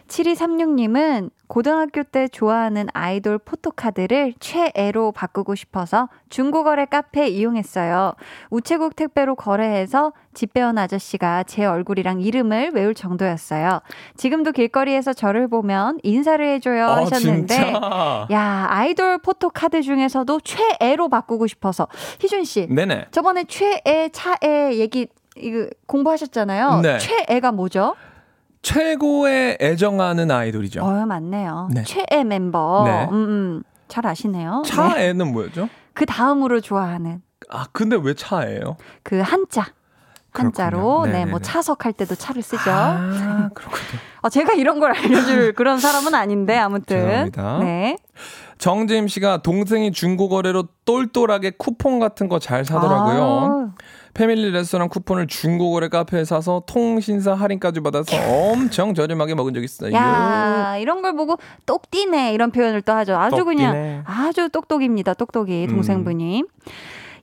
[0.09, 8.13] 7236님은 고등학교 때 좋아하는 아이돌 포토카드를 최애로 바꾸고 싶어서 중고거래 카페 이용했어요.
[8.49, 13.81] 우체국 택배로 거래해서 집 배운 아저씨가 제 얼굴이랑 이름을 외울 정도였어요.
[14.15, 18.27] 지금도 길거리에서 저를 보면 인사를 해줘요 아, 하셨는데 진짜?
[18.31, 21.87] 야 아이돌 포토카드 중에서도 최애로 바꾸고 싶어서
[22.19, 23.07] 희준 씨 네네.
[23.11, 26.81] 저번에 최애 차애 얘기 이거 공부하셨잖아요.
[26.81, 26.97] 네.
[26.97, 27.95] 최애가 뭐죠?
[28.61, 30.83] 최고의 애정하는 아이돌이죠.
[30.83, 31.69] 어, 맞네요.
[31.73, 31.83] 네.
[31.83, 32.83] 최애 멤버.
[32.85, 33.07] 네.
[33.11, 33.63] 음, 음.
[33.87, 34.61] 잘 아시네요.
[34.65, 34.69] 네.
[34.71, 35.69] 차애는 뭐였죠?
[35.93, 38.77] 그 다음으로 좋아하는 아, 근데 왜 차예요?
[39.03, 39.65] 그 한자.
[40.31, 41.07] 한자로.
[41.07, 41.25] 네.
[41.25, 42.69] 뭐 차석할 때도 차를 쓰죠.
[42.71, 43.99] 아, 그렇군요.
[44.21, 46.97] 어, 제가 이런 걸 알려줄 그런 사람은 아닌데 아무튼.
[47.31, 47.57] 죄송합니다.
[47.59, 47.97] 네.
[48.59, 53.71] 정재임 씨가 동생이 중고거래로 똘똘하게 쿠폰 같은 거 잘 사더라고요.
[53.75, 53.81] 아,
[54.13, 59.93] 패밀리 레스토랑 쿠폰을 중고거래 카페에 사서 통신사 할인까지 받아서 엄청 저렴하게 먹은 적 있어요.
[59.93, 63.15] 야, 이런 걸 보고 똑띠네 이런 표현을 또 하죠.
[63.15, 63.55] 아주 똑띠네.
[63.55, 65.13] 그냥 아주 똑똑입니다.
[65.13, 65.69] 똑똑이 음.
[65.69, 66.43] 동생분이.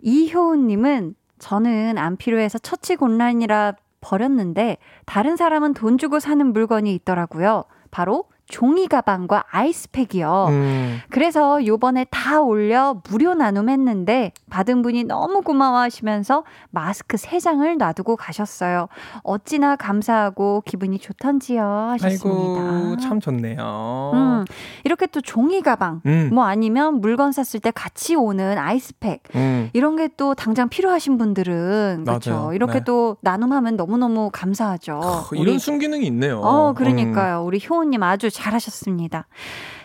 [0.02, 7.64] 이효은 님은 저는 안 필요해서 처치 곤란이라 버렸는데 다른 사람은 돈 주고 사는 물건이 있더라고요.
[7.90, 10.46] 바로 종이 가방과 아이스팩이요.
[10.48, 10.98] 음.
[11.10, 18.88] 그래서 요번에 다 올려 무료 나눔했는데 받은 분이 너무 고마워하시면서 마스크 3장을 놔두고 가셨어요.
[19.22, 22.60] 어찌나 감사하고 기분이 좋던지요 하셨습니다.
[22.60, 24.10] 아이고 참 좋네요.
[24.14, 24.44] 음,
[24.84, 26.30] 이렇게 또 종이 가방 음.
[26.32, 29.70] 뭐 아니면 물건 샀을 때 같이 오는 아이스팩 음.
[29.72, 32.52] 이런 게 또 당장 필요하신 분들은 그렇죠.
[32.54, 32.84] 이렇게 네.
[32.84, 35.00] 또 나눔하면 너무너무 감사하죠.
[35.28, 36.40] 크, 이런 순기능이 있네요.
[36.40, 37.42] 어, 그러니까요.
[37.44, 39.26] 우리 효우님 아주 잘하셨습니다.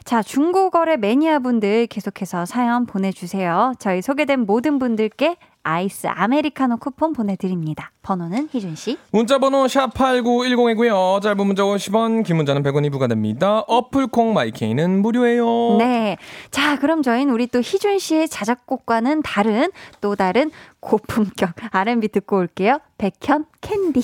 [0.03, 3.73] 자, 중고거래 매니아분들 계속해서 사연 보내주세요.
[3.79, 7.91] 저희 소개된 모든 분들께 아이스 아메리카노 쿠폰 보내드립니다.
[8.01, 8.97] 번호는 희준씨.
[9.11, 11.21] 문자번호 샵8910이고요.
[11.21, 13.59] 짧은 문자 50원, 긴 문자는 100원이 부과됩니다.
[13.67, 15.77] 어플 콩 My K는 무료예요.
[15.77, 16.17] 네.
[16.49, 19.71] 자, 그럼 저희는 우리 또 희준 씨의 자작곡과는 다른
[20.01, 20.49] 또 다른
[20.79, 22.79] 고품격 R&B 듣고 올게요.
[22.97, 24.01] 백현 캔디.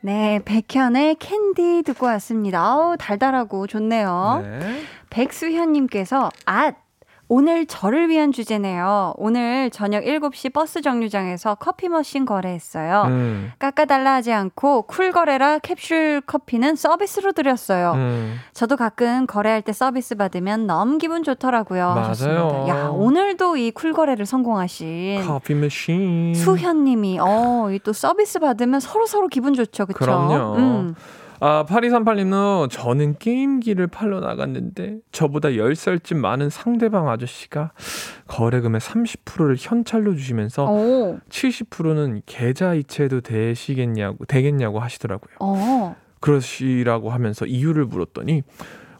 [0.00, 2.62] 네, 백현의 캔디 듣고 왔습니다.
[2.62, 4.40] 아우, 달달하고 좋네요.
[4.42, 4.82] 네.
[5.10, 6.76] 백수현님께서 앗!
[7.30, 9.12] 오늘 저를 위한 주제네요.
[9.18, 13.02] 오늘 저녁 7시 버스 정류장에서 커피 머신 거래했어요.
[13.08, 17.92] 음, 깎아달라 하지 않고 cool 거래라 캡슐 커피는 서비스로 드렸어요.
[17.96, 18.36] 음.
[18.54, 21.84] 저도 가끔 거래할 때 서비스 받으면 너무 기분 좋더라고요.
[21.88, 22.00] 맞아요.
[22.08, 22.68] 하셨습니다.
[22.68, 26.34] 야, 오늘도 이 cool 거래를 성공하신 커피 머신.
[26.34, 30.04] 수현 님이 어, 이 또 서비스 받으면 서로 서로 기분 좋죠, 그렇죠?
[30.04, 30.94] 그럼요.
[31.40, 37.72] 아, 8238님은 저는 게임기를 팔러 나갔는데 저보다 10살쯤 많은 상대방 아저씨가
[38.26, 45.36] 거래금의 30%를 현찰로 주시면서 오, 70%는 계좌 이체도 되시겠냐고 되겠냐고 하시더라고요.
[45.40, 48.42] 어, 그러시라고 하면서 이유를 물었더니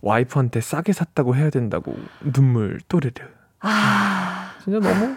[0.01, 1.95] 와이프한테 싸게 샀다고 해야 된다고
[2.33, 3.13] 눈물 또르르.
[3.61, 4.53] 아.
[4.63, 5.17] 진짜 너무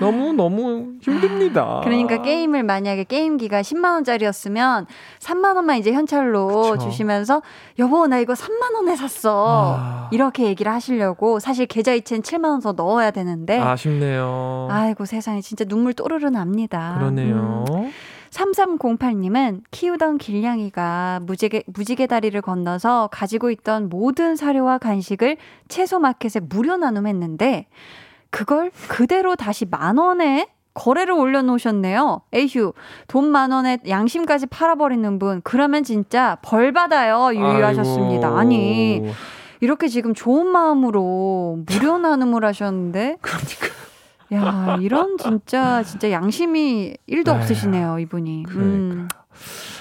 [0.00, 1.80] 너무 너무 힘듭니다.
[1.84, 4.86] 그러니까 게임을 만약에 게임기가 10만 원짜리였으면
[5.18, 6.78] 3만 원만 이제 현찰로 그쵸.
[6.78, 7.42] 주시면서
[7.78, 9.76] 여보 나 이거 3만 원에 샀어.
[9.78, 10.08] 아.
[10.12, 14.68] 이렇게 얘기를 하시려고 사실 계좌 이체는 7만 원 더 넣어야 되는데 아쉽네요.
[14.70, 16.94] 아이고 세상에 진짜 눈물 또르르 납니다.
[16.98, 17.64] 그러네요.
[17.70, 17.90] 음.
[18.30, 25.36] 3308님은 키우던 길냥이가 무지개, 무지개 다리를 건너서 가지고 있던 모든 사료와 간식을
[25.68, 27.66] 채소 마켓에 무료 나눔했는데
[28.30, 32.22] 그걸 그대로 다시 만 원에 거래를 올려놓으셨네요.
[32.32, 32.72] 에휴,
[33.08, 37.30] 돈 만 원에 양심까지 팔아버리는 분, 그러면 진짜 벌 받아요.
[37.34, 38.28] 유유하셨습니다.
[38.28, 38.38] 아이고.
[38.38, 39.02] 아니,
[39.60, 43.16] 이렇게 지금 좋은 마음으로 무료 나눔을 하셨는데.
[43.20, 43.66] 그러니까.
[44.32, 48.44] 야, 이런 진짜, 진짜 양심이 1도 에휴, 없으시네요, 이분이.
[48.50, 49.08] 음.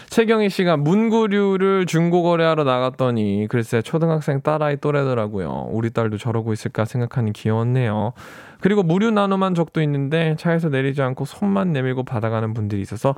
[0.09, 5.67] 최경희 씨가 문구류를 중고 거래하러 나갔더니 글쎄 초등학생 딸아이 또래더라고요.
[5.69, 8.13] 우리 딸도 저러고 있을까 생각하니 귀여웠네요.
[8.59, 13.15] 그리고 무료 나눔한 적도 있는데 차에서 내리지 않고 손만 내밀고 받아가는 분들이 있어서.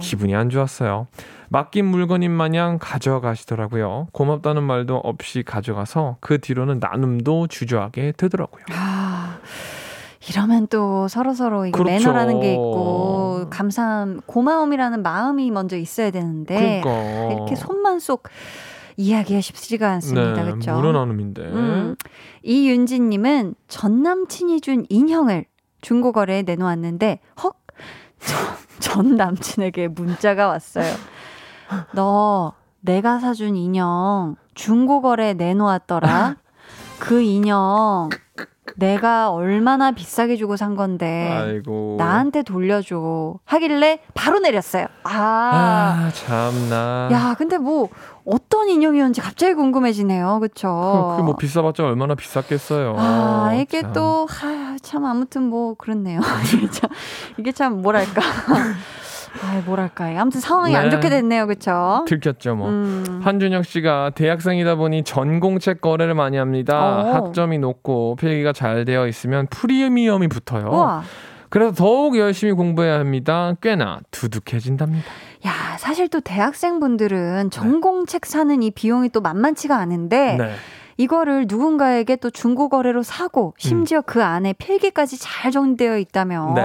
[0.00, 1.06] 기분이 안 좋았어요.
[1.48, 4.08] 맡긴 물건인 마냥 가져가시더라고요.
[4.12, 8.64] 고맙다는 말도 없이 가져가서 그 뒤로는 나눔도 주저하게 되더라고요.
[8.72, 9.38] 아,
[10.28, 11.90] 이러면 또 서로서로 이게 그렇죠.
[11.92, 18.24] 매너라는 게 있고, 감사함, 고마움이라는 마음이 먼저 있어야 되는데, 그러니까 이렇게 손만 쏙
[18.96, 20.34] 이야기가 쉽지가 않습니다.
[20.34, 20.74] 네, 그렇죠?
[20.74, 21.42] 무료 나눔인데.
[21.42, 21.96] 음.
[22.42, 25.46] 이윤지님은 전 남친이 준 인형을
[25.80, 27.56] 중고거래에 내놓았는데 헉
[28.18, 28.38] 전,
[28.80, 30.92] 전 남친에게 문자가 왔어요.
[31.92, 36.36] 너 내가 사준 인형 중고거래에 내놓았더라.
[36.98, 38.08] 그 인형
[38.76, 41.96] 내가 얼마나 비싸게 주고 산 건데 아이고.
[41.98, 44.86] 나한테 돌려줘 하길래 바로 내렸어요.
[45.02, 45.10] 아.
[45.12, 47.08] 아, 참나.
[47.12, 47.88] 야, 근데 뭐
[48.24, 50.38] 어떤 인형이었는지 갑자기 궁금해지네요.
[50.40, 51.08] 그쵸?
[51.10, 52.94] 그게 뭐 비싸봤자 얼마나 비쌌겠어요.
[52.96, 53.92] 아, 이게 참.
[53.92, 56.20] 또, 하, 참, 아무튼 뭐, 그렇네요.
[57.38, 58.22] 이게 참, 뭐랄까.
[59.40, 60.06] 아, 뭐랄까.
[60.20, 60.90] 아무튼 상황이 안 네.
[60.90, 61.46] 좋게 됐네요.
[61.46, 62.04] 그쵸?
[62.06, 62.68] 들켰죠, 뭐.
[62.68, 63.20] 음.
[63.22, 66.98] 한준혁 씨가 대학생이다 보니 전공책 거래를 많이 합니다.
[66.98, 67.12] 어.
[67.14, 70.68] 학점이 높고 필기가 잘 되어 있으면 프리미엄이 붙어요.
[70.68, 71.02] 우와.
[71.48, 73.54] 그래서 더욱 열심히 공부해야 합니다.
[73.60, 75.06] 꽤나 두둑해진답니다.
[75.46, 80.52] 야, 사실 또 대학생분들은 전공책 사는 이 비용이 또 만만치가 않은데, 네.
[80.96, 86.54] 이거를 누군가에게 또 중고 거래로 사고, 심지어 그 안에 필기까지 잘 정리되어 있다면, 음.
[86.54, 86.62] 네.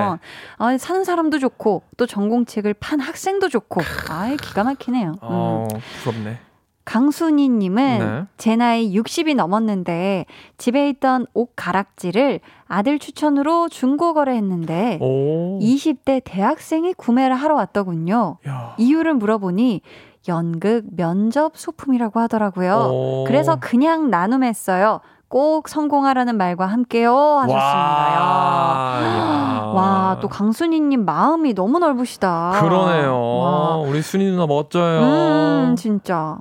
[0.58, 5.10] 아, 사는 사람도 좋고, 또 전공책을 판 학생도 좋고, 아이, 기가 막히네요.
[5.12, 5.18] 음.
[5.22, 5.68] 어,
[6.04, 6.40] 부럽네.
[6.88, 8.24] 강순희님은 네.
[8.38, 10.26] 제 나이 60이 넘었는데
[10.58, 15.60] 집에 있던 옷 가락지를 아들 추천으로 중고 거래했는데 오.
[15.60, 18.38] 20대 대학생이 구매를 하러 왔더군요.
[18.48, 18.74] 야.
[18.78, 19.82] 이유를 물어보니
[20.28, 22.90] 연극 면접 소품이라고 하더라고요.
[22.92, 23.24] 오.
[23.26, 25.00] 그래서 그냥 나눔했어요.
[25.30, 28.14] 꼭 성공하라는 말과 함께요 하셨습니다.
[28.16, 29.62] 야.
[29.66, 32.60] 와, 와, 또 강순희님 마음이 너무 넓으시다.
[32.62, 33.38] 그러네요.
[33.40, 33.76] 와.
[33.78, 35.02] 우리 순이 누나 멋져요.
[35.02, 36.38] 음, 진짜.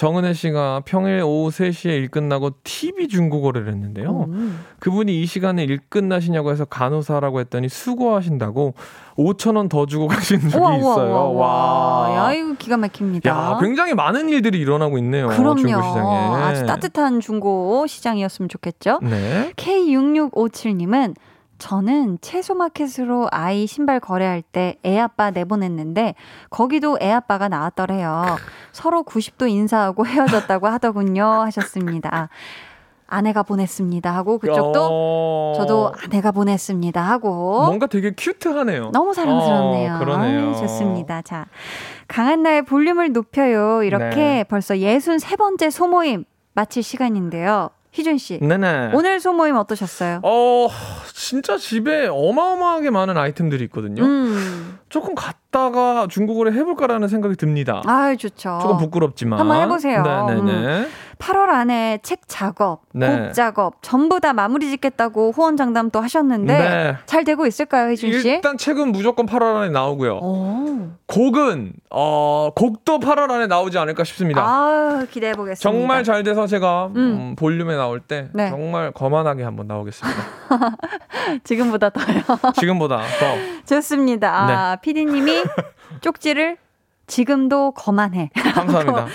[0.00, 4.28] 정은혜 씨가 평일 오후 3시에 일 끝나고 TV 중국어를 했는데요.
[4.30, 4.64] 음.
[4.78, 8.72] 그분이 이 시간에 일 끝나시냐고 해서 간호사라고 했더니 수고하신다고
[9.18, 11.10] 5천 원 더 주고 가신 적이 우와, 우와, 있어요.
[11.10, 12.08] 우와, 우와.
[12.08, 12.16] 와.
[12.16, 13.28] 야, 이거 기가 막힙니다.
[13.28, 15.28] 야, 굉장히 많은 일들이 일어나고 있네요.
[15.28, 15.56] 그럼요.
[15.58, 16.16] 중고 시장에.
[16.44, 19.00] 아주 따뜻한 중고 시장이었으면 좋겠죠.
[19.02, 19.52] 네.
[19.56, 21.14] K6657님은
[21.60, 26.14] 저는 채소마켓으로 아이 신발 거래할 때 애아빠 내보냈는데
[26.48, 28.24] 거기도 애아빠가 나왔더래요.
[28.72, 32.30] 서로 90도 인사하고 헤어졌다고 하더군요 하셨습니다.
[33.06, 35.54] 아내가 보냈습니다 하고 그쪽도 어...
[35.56, 38.90] 저도 아내가 보냈습니다 하고 뭔가 되게 큐트하네요.
[38.92, 39.96] 너무 사랑스럽네요.
[39.96, 40.48] 어, 그러네요.
[40.48, 41.20] 아유, 좋습니다.
[41.22, 41.46] 자,
[42.08, 43.82] 강한나의 볼륨을 높여요.
[43.82, 44.44] 이렇게 네.
[44.44, 47.70] 벌써 63번째 소모임 마칠 시간인데요.
[47.92, 48.38] 희준 씨.
[48.40, 48.92] 네네.
[48.94, 50.20] 오늘 소모임 어떠셨어요?
[50.22, 50.68] 어,
[51.12, 54.02] 진짜 집에 어마어마하게 많은 아이템들이 있거든요.
[54.04, 54.78] 음.
[54.88, 57.82] 조금 갔다가 중국어를 해볼까라는 생각이 듭니다.
[57.86, 58.58] 아유, 좋죠.
[58.62, 59.38] 조금 부끄럽지만.
[59.40, 60.02] 한번 해보세요.
[60.02, 60.88] 네네네.
[61.20, 63.06] 8월 안에 책 작업, 네.
[63.26, 66.96] 곡 작업 전부 다 마무리 짓겠다고 후원 장담 또 하셨는데 네.
[67.06, 68.28] 잘 되고 있을까요, 희준 씨?
[68.28, 70.16] 일단 책은 무조건 8월 안에 나오고요.
[70.16, 70.88] 오.
[71.06, 74.42] 곡은 어 곡도 8월 안에 나오지 않을까 싶습니다.
[74.42, 75.60] 아, 기대해 보겠습니다.
[75.62, 76.96] 정말 잘 돼서 제가 음.
[76.96, 78.48] 음, 볼륨에 나올 때 네.
[78.48, 80.18] 정말 거만하게 한번 나오겠습니다.
[81.44, 82.22] 지금보다 더요.
[82.58, 84.32] 지금보다 더 좋습니다.
[84.34, 84.80] 아, 네.
[84.80, 85.44] 피디님이
[86.00, 86.56] 쪽지를
[87.06, 88.30] 지금도 거만해.
[88.54, 89.06] 감사합니다.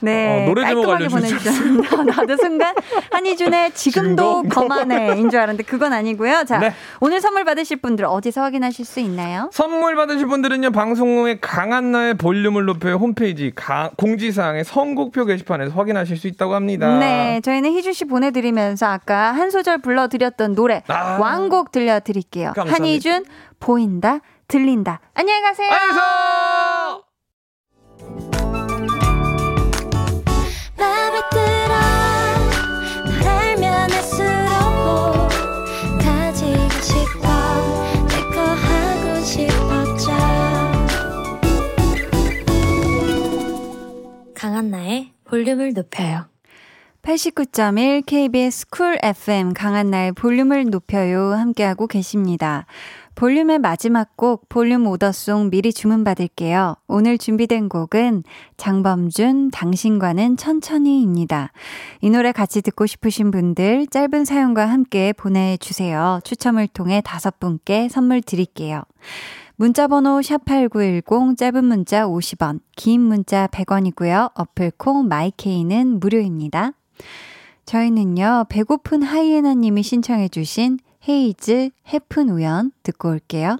[0.00, 0.84] 네, 어, 노래 제목.
[0.86, 2.02] 보내주셨습니다.
[2.04, 2.74] 나도 순간
[3.10, 6.44] 한희준의 지금도 거만해인 줄 알았는데 그건 아니고요.
[6.44, 6.72] 자, 네.
[7.00, 9.48] 오늘 선물 받으실 분들 어디서 확인하실 수 있나요?
[9.52, 16.16] 선물 받으실 분들은요 방송 후에 강한 나의 볼륨을 높여 홈페이지 가- 공지사항의 선곡표 게시판에서 확인하실
[16.16, 16.98] 수 있다고 합니다.
[16.98, 21.18] 네, 저희는 희준 씨 보내드리면서 아까 한 소절 불러드렸던 노래 아.
[21.20, 22.52] 왕곡 들려드릴게요.
[22.54, 22.74] 감사합니다.
[22.76, 23.24] 한희준
[23.58, 25.00] 보인다 들린다.
[25.14, 25.68] 안녕히 가세요.
[27.98, 28.45] 안녕히 들
[44.56, 46.26] 강한나의 볼륨을 높여요.
[47.02, 51.32] 89.1 KBS 쿨 FM 강한나의 볼륨을 높여요.
[51.32, 52.66] 함께하고 계십니다.
[53.16, 56.76] 볼륨의 마지막 곡 볼륨 오더송 미리 주문받을게요.
[56.86, 58.24] 오늘 준비된 곡은
[58.58, 61.50] 장범준 당신과는 천천히입니다.
[62.02, 66.20] 이 노래 같이 듣고 싶으신 분들 짧은 사연과 함께 보내주세요.
[66.24, 68.82] 추첨을 통해 다섯 분께 선물 드릴게요.
[69.56, 74.32] 문자번호 샵8910 짧은 문자 50원, 긴 문자 100원이고요.
[74.34, 76.72] 어플콩 마이케이는 무료입니다.
[77.64, 83.58] 저희는요, 배고픈 하이에나님이 신청해주신 헤이즈 해픈 우연 듣고 올게요.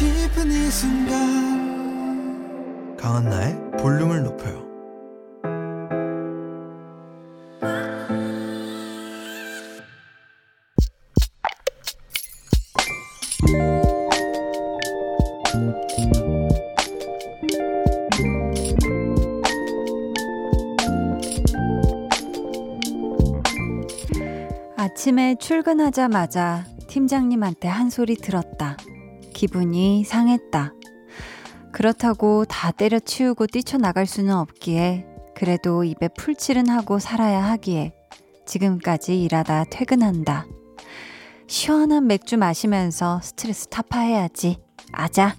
[0.00, 1.76] 싶은 이 순간
[2.96, 4.66] 강한나의 볼륨을 높여요.
[24.78, 28.78] 아침에 출근하자마자 팀장님한테 한 소리 들었다.
[29.40, 30.74] 기분이 상했다.
[31.72, 37.94] 그렇다고 다 때려치우고 뛰쳐나갈 수는 없기에 그래도 입에 풀칠은 하고 살아야 하기에
[38.44, 40.46] 지금까지 일하다 퇴근한다.
[41.46, 44.58] 시원한 맥주 마시면서 스트레스 타파해야지.
[44.92, 45.34] 아자.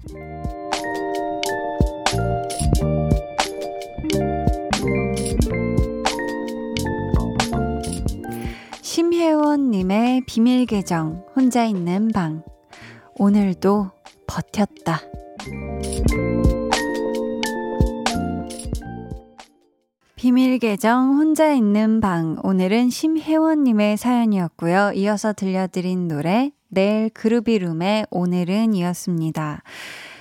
[8.81, 12.43] 심혜원님의 비밀 계정, 혼자 있는 방.
[13.15, 13.91] 오늘도
[14.27, 15.01] 버텼다.
[20.15, 24.91] 비밀 계정 혼자 있는 방 오늘은 심혜원님의 사연이었고요.
[24.95, 29.63] 이어서 들려드린 노래 내일 그루비룸의 오늘은 이었습니다.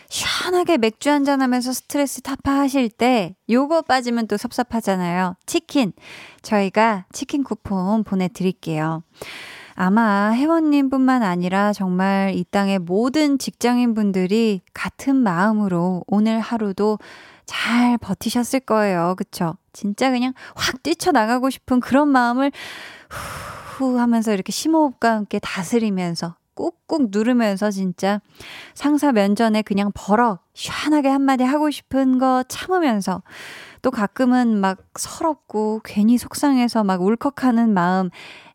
[0.09, 5.37] 시원하게 맥주 한잔 하면서 스트레스 타파하실 때 요거 빠지면 또 섭섭하잖아요.
[5.47, 5.93] 치킨
[6.43, 9.05] 저희가 치킨 쿠폰 보내드릴게요.
[9.83, 16.99] 아마 혜원님뿐만 아니라 정말 이 땅의 모든 직장인분들이 같은 마음으로 오늘 하루도
[17.47, 19.15] 잘 버티셨을 거예요.
[19.17, 19.55] 그쵸?
[19.73, 22.53] 진짜 그냥 확 뛰쳐나가고 싶은 그런 마음을
[23.09, 28.21] 후 하면서 이렇게 심호흡과 함께 다스리면서 꾹꾹 누르면서 진짜
[28.75, 33.23] 상사 면전에 그냥 버럭 시원하게 한마디 하고 싶은 거 참으면서
[33.81, 38.11] 또 가끔은 막 서럽고 괜히 속상해서 막 울컥하는 마음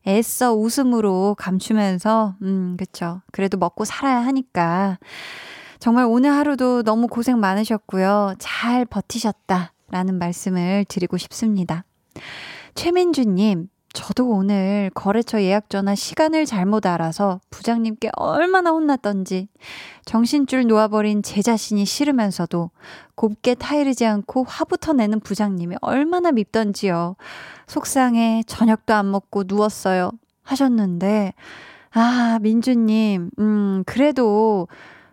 [0.07, 3.21] 애써 웃음으로 감추면서 음 그쵸.
[3.31, 4.99] 그래도 먹고 살아야 하니까.
[5.79, 8.35] 정말 오늘 하루도 너무 고생 많으셨고요.
[8.39, 11.83] 잘 버티셨다라는 말씀을 드리고 싶습니다.
[12.75, 19.47] 최민주님 저도 오늘 거래처 예약 전화 시간을 잘못 알아서 부장님께 얼마나 혼났던지
[20.03, 22.71] 정신줄 놓아버린 제 자신이 싫으면서도
[23.15, 27.15] 곱게 타이르지 않고 화부터 내는 부장님이 얼마나 밉던지요.
[27.67, 30.11] 속상해 저녁도 안 먹고 누웠어요.
[30.43, 31.33] 하셨는데
[31.91, 34.67] 아 민주님 음 그래도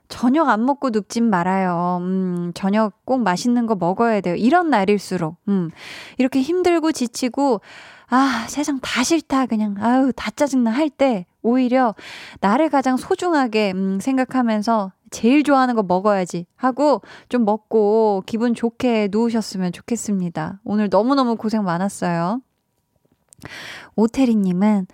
[0.09, 1.99] 저녁 안 먹고 눕진 말아요.
[2.03, 4.35] 음, 저녁 꼭 맛있는 거 먹어야 돼요.
[4.35, 5.37] 이런 날일수록.
[5.49, 5.71] 음,
[6.19, 7.63] 이렇게 힘들고 지치고,
[8.15, 9.47] 아, 세상 다 싫다.
[9.47, 11.95] 그냥, 아우, 다 짜증나 할 때, 오히려
[12.41, 17.01] 나를 가장 소중하게, 음, 생각하면서 제일 좋아하는 거 먹어야지 하고
[17.31, 20.61] 좀 먹고 기분 좋게 누우셨으면 좋겠습니다.
[20.65, 22.43] 오늘 너무너무 고생 많았어요.
[23.97, 24.89] 오태리님은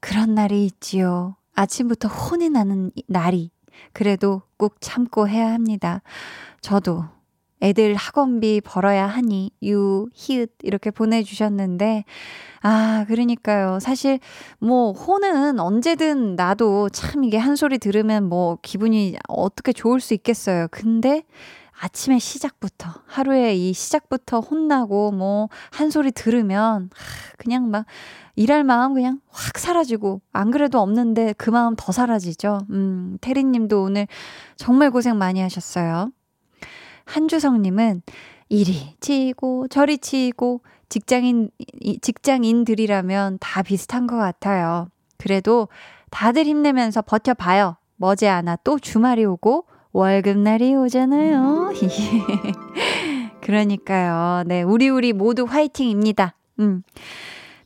[0.00, 1.36] 그런 날이 있지요.
[1.54, 3.52] 아침부터 혼이 나는 날이.
[3.92, 6.02] 그래도 꾹 참고 해야 합니다.
[6.60, 7.04] 저도
[7.60, 12.04] 애들 학원비 벌어야 하니 유 히읗 이렇게 보내주셨는데
[12.62, 14.18] 아 그러니까요 사실
[14.58, 20.68] 뭐 혼은 언제든 나도 참 이게 한 소리 들으면 뭐 기분이 어떻게 좋을 수 있겠어요
[20.70, 21.24] 근데
[21.80, 26.90] 아침에 시작부터 하루에 이 시작부터 혼나고 뭐 한 소리 들으면
[27.36, 27.86] 그냥 막
[28.36, 32.58] 일할 마음 그냥 확 사라지고 안 그래도 없는데 그 마음 더 사라지죠.
[32.70, 34.06] 음, 태리 님도 오늘
[34.56, 36.10] 정말 고생 많이 하셨어요.
[37.04, 38.02] 한주성 님은
[38.48, 41.50] 이리 치고 저리 치고 직장인
[42.00, 44.88] 직장인들이라면 다 비슷한 것 같아요.
[45.16, 45.68] 그래도
[46.10, 47.76] 다들 힘내면서 버텨봐요.
[47.96, 51.72] 머지않아 또 주말이 오고 월급날이 오잖아요.
[53.40, 54.44] 그러니까요.
[54.46, 56.34] 네, 우리 우리 모두 화이팅입니다.
[56.60, 56.82] 음.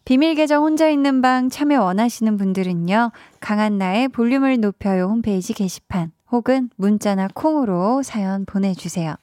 [0.04, 3.12] 비밀 계정 혼자 있는 방 참여 원하시는 분들은요.
[3.40, 9.14] 강한나의 볼륨을 높여요 홈페이지 게시판 혹은 문자나 콩으로 사연 보내주세요.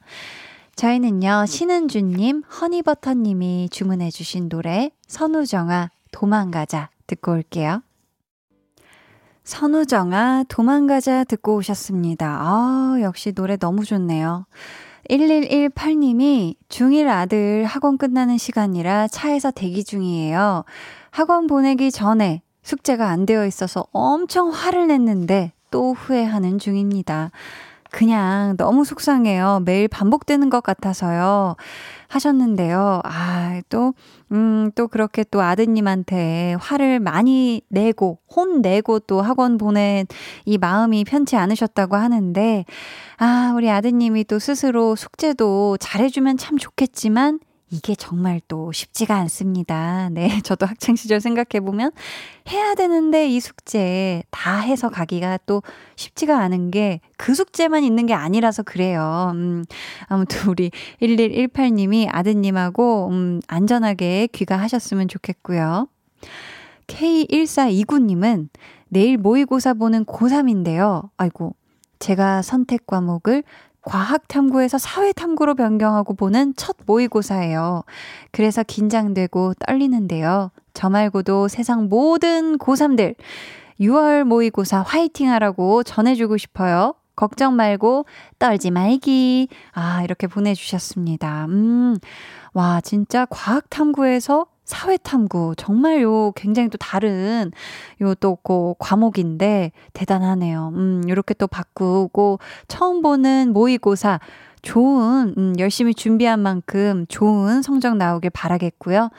[0.80, 1.44] 저희는요.
[1.46, 7.82] 신은주님, 허니버터님이 주문해주신 노래 선우정아 도망가자 듣고 올게요.
[9.44, 12.26] 선우정아 도망가자 듣고 오셨습니다.
[12.40, 14.46] 아 역시 노래 너무 좋네요.
[15.10, 20.64] 1118님이 중1 아들 학원 끝나는 시간이라 차에서 대기 중이에요.
[21.10, 27.32] 학원 보내기 전에 숙제가 안 되어 있어서 엄청 화를 냈는데 또 후회하는 중입니다.
[27.90, 29.62] 그냥 너무 속상해요.
[29.64, 31.56] 매일 반복되는 것 같아서요.
[32.08, 33.00] 하셨는데요.
[33.04, 33.94] 아, 또,
[34.32, 40.06] 음, 또 그렇게 또 아드님한테 화를 많이 내고, 혼내고 또 학원 보낸
[40.44, 42.64] 이 마음이 편치 않으셨다고 하는데,
[43.18, 47.38] 아, 우리 아드님이 또 스스로 숙제도 잘해주면 참 좋겠지만,
[47.70, 50.08] 이게 정말 또 쉽지가 않습니다.
[50.10, 51.92] 네, 저도 학창 시절 생각해 보면
[52.50, 55.62] 해야 되는데 이 숙제 다 해서 가기가 또
[55.96, 59.32] 쉽지가 않은 게 그 숙제만 있는 게 아니라서 그래요.
[59.34, 59.66] 음,
[60.08, 60.70] 아무튼 우리
[61.02, 65.86] 1118님이 아드님하고 음, 안전하게 귀가하셨으면 좋겠고요.
[66.86, 68.48] K1429님은
[68.88, 71.10] 내일 모의고사 보는 고3인데요.
[71.18, 71.54] 아이고,
[71.98, 73.44] 제가 선택 과목을
[73.82, 77.84] 과학 탐구에서 사회 탐구로 변경하고 보는 첫 모의고사예요.
[78.30, 80.50] 그래서 긴장되고 떨리는데요.
[80.74, 83.14] 저 말고도 세상 모든 고3들
[83.80, 86.94] 6월 모의고사 화이팅 하라고 전해주고 싶어요.
[87.16, 88.06] 걱정 말고
[88.38, 89.48] 떨지 말기.
[89.72, 91.46] 아, 이렇게 보내주셨습니다.
[91.46, 91.96] 음,
[92.52, 97.50] 와, 진짜 과학 탐구에서 사회탐구 정말 요 굉장히 또 다른
[98.00, 98.38] 요또
[98.78, 100.72] 과목인데 대단하네요.
[100.74, 104.20] 음, 요렇게 또 바꾸고 처음 보는 모의고사
[104.62, 109.10] 좋은 음, 열심히 준비한 만큼 좋은 성적 나오길 바라겠고요.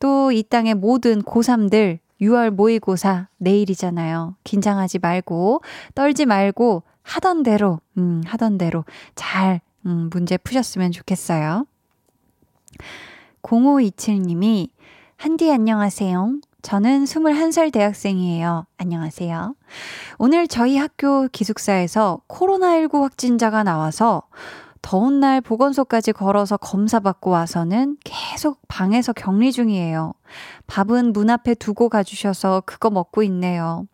[0.00, 4.34] 또 이 땅의 모든 고3들 6월 모의고사 내일이잖아요.
[4.44, 5.62] 긴장하지 말고
[5.94, 8.84] 떨지 말고 하던 대로 음, 하던 대로
[9.14, 11.64] 잘 음, 문제 푸셨으면 좋겠어요.
[13.42, 14.70] 0527님이
[15.16, 16.40] 한디 안녕하세요.
[16.60, 18.66] 저는 21살 대학생이에요.
[18.76, 19.54] 안녕하세요.
[20.18, 24.22] 오늘 저희 학교 기숙사에서 코로나19 확진자가 나와서
[24.82, 30.12] 더운 날 보건소까지 걸어서 검사받고 와서는 계속 방에서 격리 중이에요.
[30.66, 33.86] 밥은 문 앞에 두고 가주셔서 그거 먹고 있네요.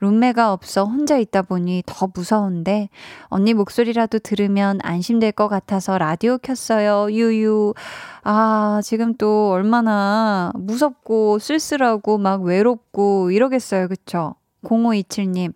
[0.00, 2.88] 룸메가 없어 혼자 있다 보니 더 무서운데
[3.24, 7.12] 언니 목소리라도 들으면 안심될 것 같아서 라디오 켰어요.
[7.12, 7.74] 유유.
[8.22, 13.88] 아, 지금 또 얼마나 무섭고 쓸쓸하고 막 외롭고 이러겠어요.
[13.88, 14.34] 그쵸?
[14.64, 15.52] 0527님.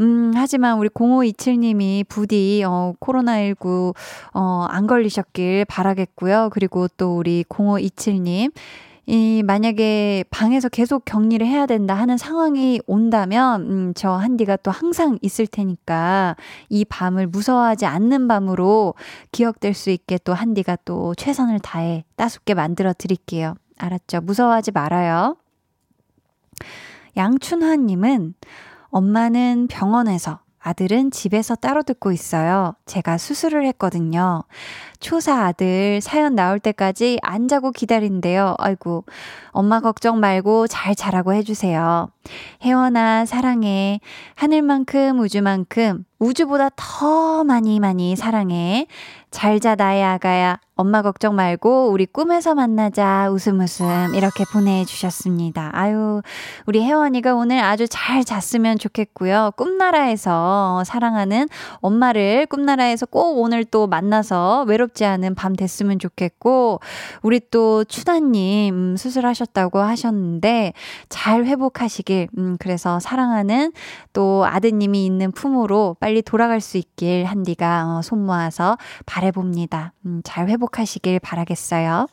[0.00, 3.94] 음, 하지만 우리 0527님이 부디, 어, 코로나19,
[4.34, 6.50] 어, 안 걸리셨길 바라겠고요.
[6.52, 8.52] 그리고 또 우리 0527님.
[9.06, 15.18] 이, 만약에 방에서 계속 격리를 해야 된다 하는 상황이 온다면, 음, 저 한디가 또 항상
[15.22, 16.36] 있을 테니까,
[16.68, 18.94] 이 밤을 무서워하지 않는 밤으로
[19.32, 23.54] 기억될 수 있게 또 한디가 또 최선을 다해 따숩게 만들어 드릴게요.
[23.78, 24.20] 알았죠?
[24.20, 25.36] 무서워하지 말아요.
[27.16, 28.34] 양춘화님은
[28.90, 32.74] 엄마는 병원에서 아들은 집에서 따로 듣고 있어요.
[32.86, 34.44] 제가 수술을 했거든요.
[35.00, 38.54] 초사 아들 사연 나올 때까지 안 자고 기다린대요.
[38.58, 39.04] 아이고,
[39.50, 42.08] 엄마 걱정 말고 잘 자라고 해주세요.
[42.62, 44.00] 혜원아, 사랑해.
[44.36, 48.86] 하늘만큼 우주만큼 우주보다 더 많이 많이 사랑해.
[49.32, 50.60] 잘 자, 나의 아가야.
[50.74, 53.30] 엄마 걱정 말고 우리 꿈에서 만나자.
[53.30, 54.14] 웃음 웃음.
[54.14, 55.70] 이렇게 보내주셨습니다.
[55.74, 56.22] 아유,
[56.66, 59.52] 우리 혜원이가 오늘 아주 잘 잤으면 좋겠고요.
[59.56, 66.80] 꿈나라에서 사랑하는 엄마를 꿈나라에서 꼭 오늘 또 만나서 외롭지 않은 밤 됐으면 좋겠고,
[67.22, 70.72] 우리 또 추다님 음, 수술하셨다고 하셨는데,
[71.08, 73.72] 잘 회복하시길, 음, 그래서 사랑하는
[74.12, 78.76] 또 아드님이 있는 품으로 빨리 돌아갈 수 있길 한디가 어, 손 모아서
[79.06, 79.92] 바 래봅니다.
[80.04, 82.06] 음, 잘 회복하시길 바라겠어요.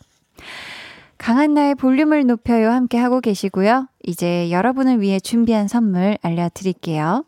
[1.18, 3.88] 강한 나의 볼륨을 높여요 함께 하고 계시고요.
[4.04, 7.26] 이제 여러분을 위해 준비한 선물 알려드릴게요.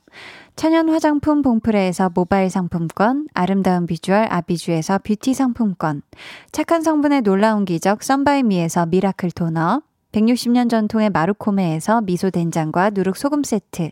[0.56, 6.04] 천연 화장품 봉프레에서 모바일 상품권, 아름다운 비주얼 아비주에서 뷰티 상품권,
[6.52, 13.91] 착한 성분의 놀라운 기적 썬바이미에서 미라클 토너, 160년 전통의 마루코메에서 미소 된장과 누룩 소금 세트,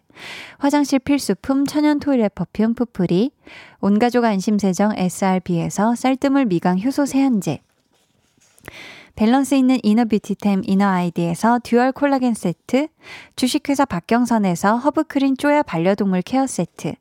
[0.57, 3.32] 화장실 필수품 천연 토일렛 퍼퓸 푸프리,
[3.80, 7.61] 온가족 안심세정 SRB에서 쌀뜨물 미강 효소 세안제,
[9.20, 12.88] 밸런스 있는 이너 뷰티템 이너 아이디에서 듀얼 콜라겐 세트,
[13.36, 16.93] 주식회사 박경선에서 허브크린 쪼야 반려동물 케어 세트,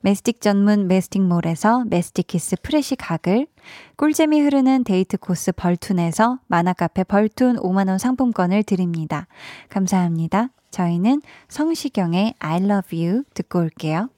[0.00, 3.48] 메스틱 전문 메스틱몰에서 메스틱키스 프레시 가글,
[3.96, 9.26] 꿀잼이 흐르는 데이트 코스 벌툰에서 만화카페 벌툰 5만원 상품권을 드립니다.
[9.68, 10.50] 감사합니다.
[10.70, 14.10] 저희는 성시경의 I love you 듣고 올게요.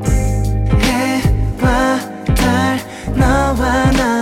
[0.00, 1.98] 해와
[2.36, 2.78] 달
[3.18, 4.21] 너와 나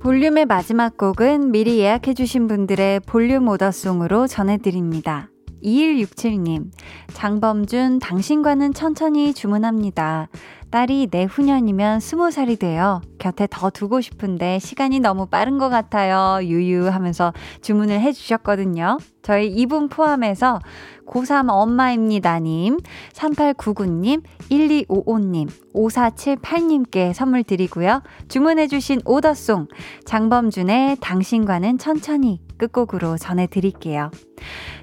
[0.00, 5.28] 볼륨의 마지막 곡은 미리 예약해주신 분들의 볼륨 오더송으로 전해드립니다.
[5.62, 6.70] 2167님,
[7.12, 10.30] 장범준, 당신과는 천천히 주문합니다.
[10.70, 13.00] 딸이 내후년이면 20살이 돼요.
[13.18, 16.44] 곁에 더 두고 싶은데 시간이 너무 빠른 것 같아요.
[16.44, 18.98] 유유 하면서 주문을 해주셨거든요.
[19.22, 20.60] 저희 이분 포함해서
[21.06, 22.78] 고3 엄마입니다님,
[23.12, 28.02] 3899님, 1255님, 5478님께 선물 드리고요.
[28.28, 29.66] 주문해주신 오더송,
[30.04, 34.12] 장범준의 당신과는 천천히 끝곡으로 전해드릴게요.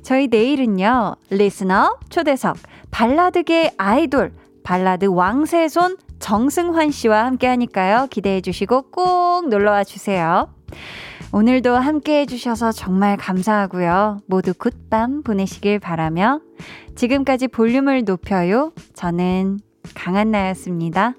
[0.01, 2.57] 저희 내일은요, 리스너 초대석,
[2.91, 4.33] 발라드계 아이돌,
[4.67, 8.07] 발라드 왕세손 정승환 씨와 함께 하니까요.
[8.09, 10.53] 기대해 주시고 꼭 놀러 와 주세요.
[11.31, 14.17] 오늘도 함께 해주셔서 정말 감사하고요.
[14.25, 16.41] 모두 굿밤 보내시길 바라며
[16.95, 18.73] 지금까지 볼륨을 높여요.
[18.93, 19.61] 저는
[19.95, 21.13] 강한나였습니다.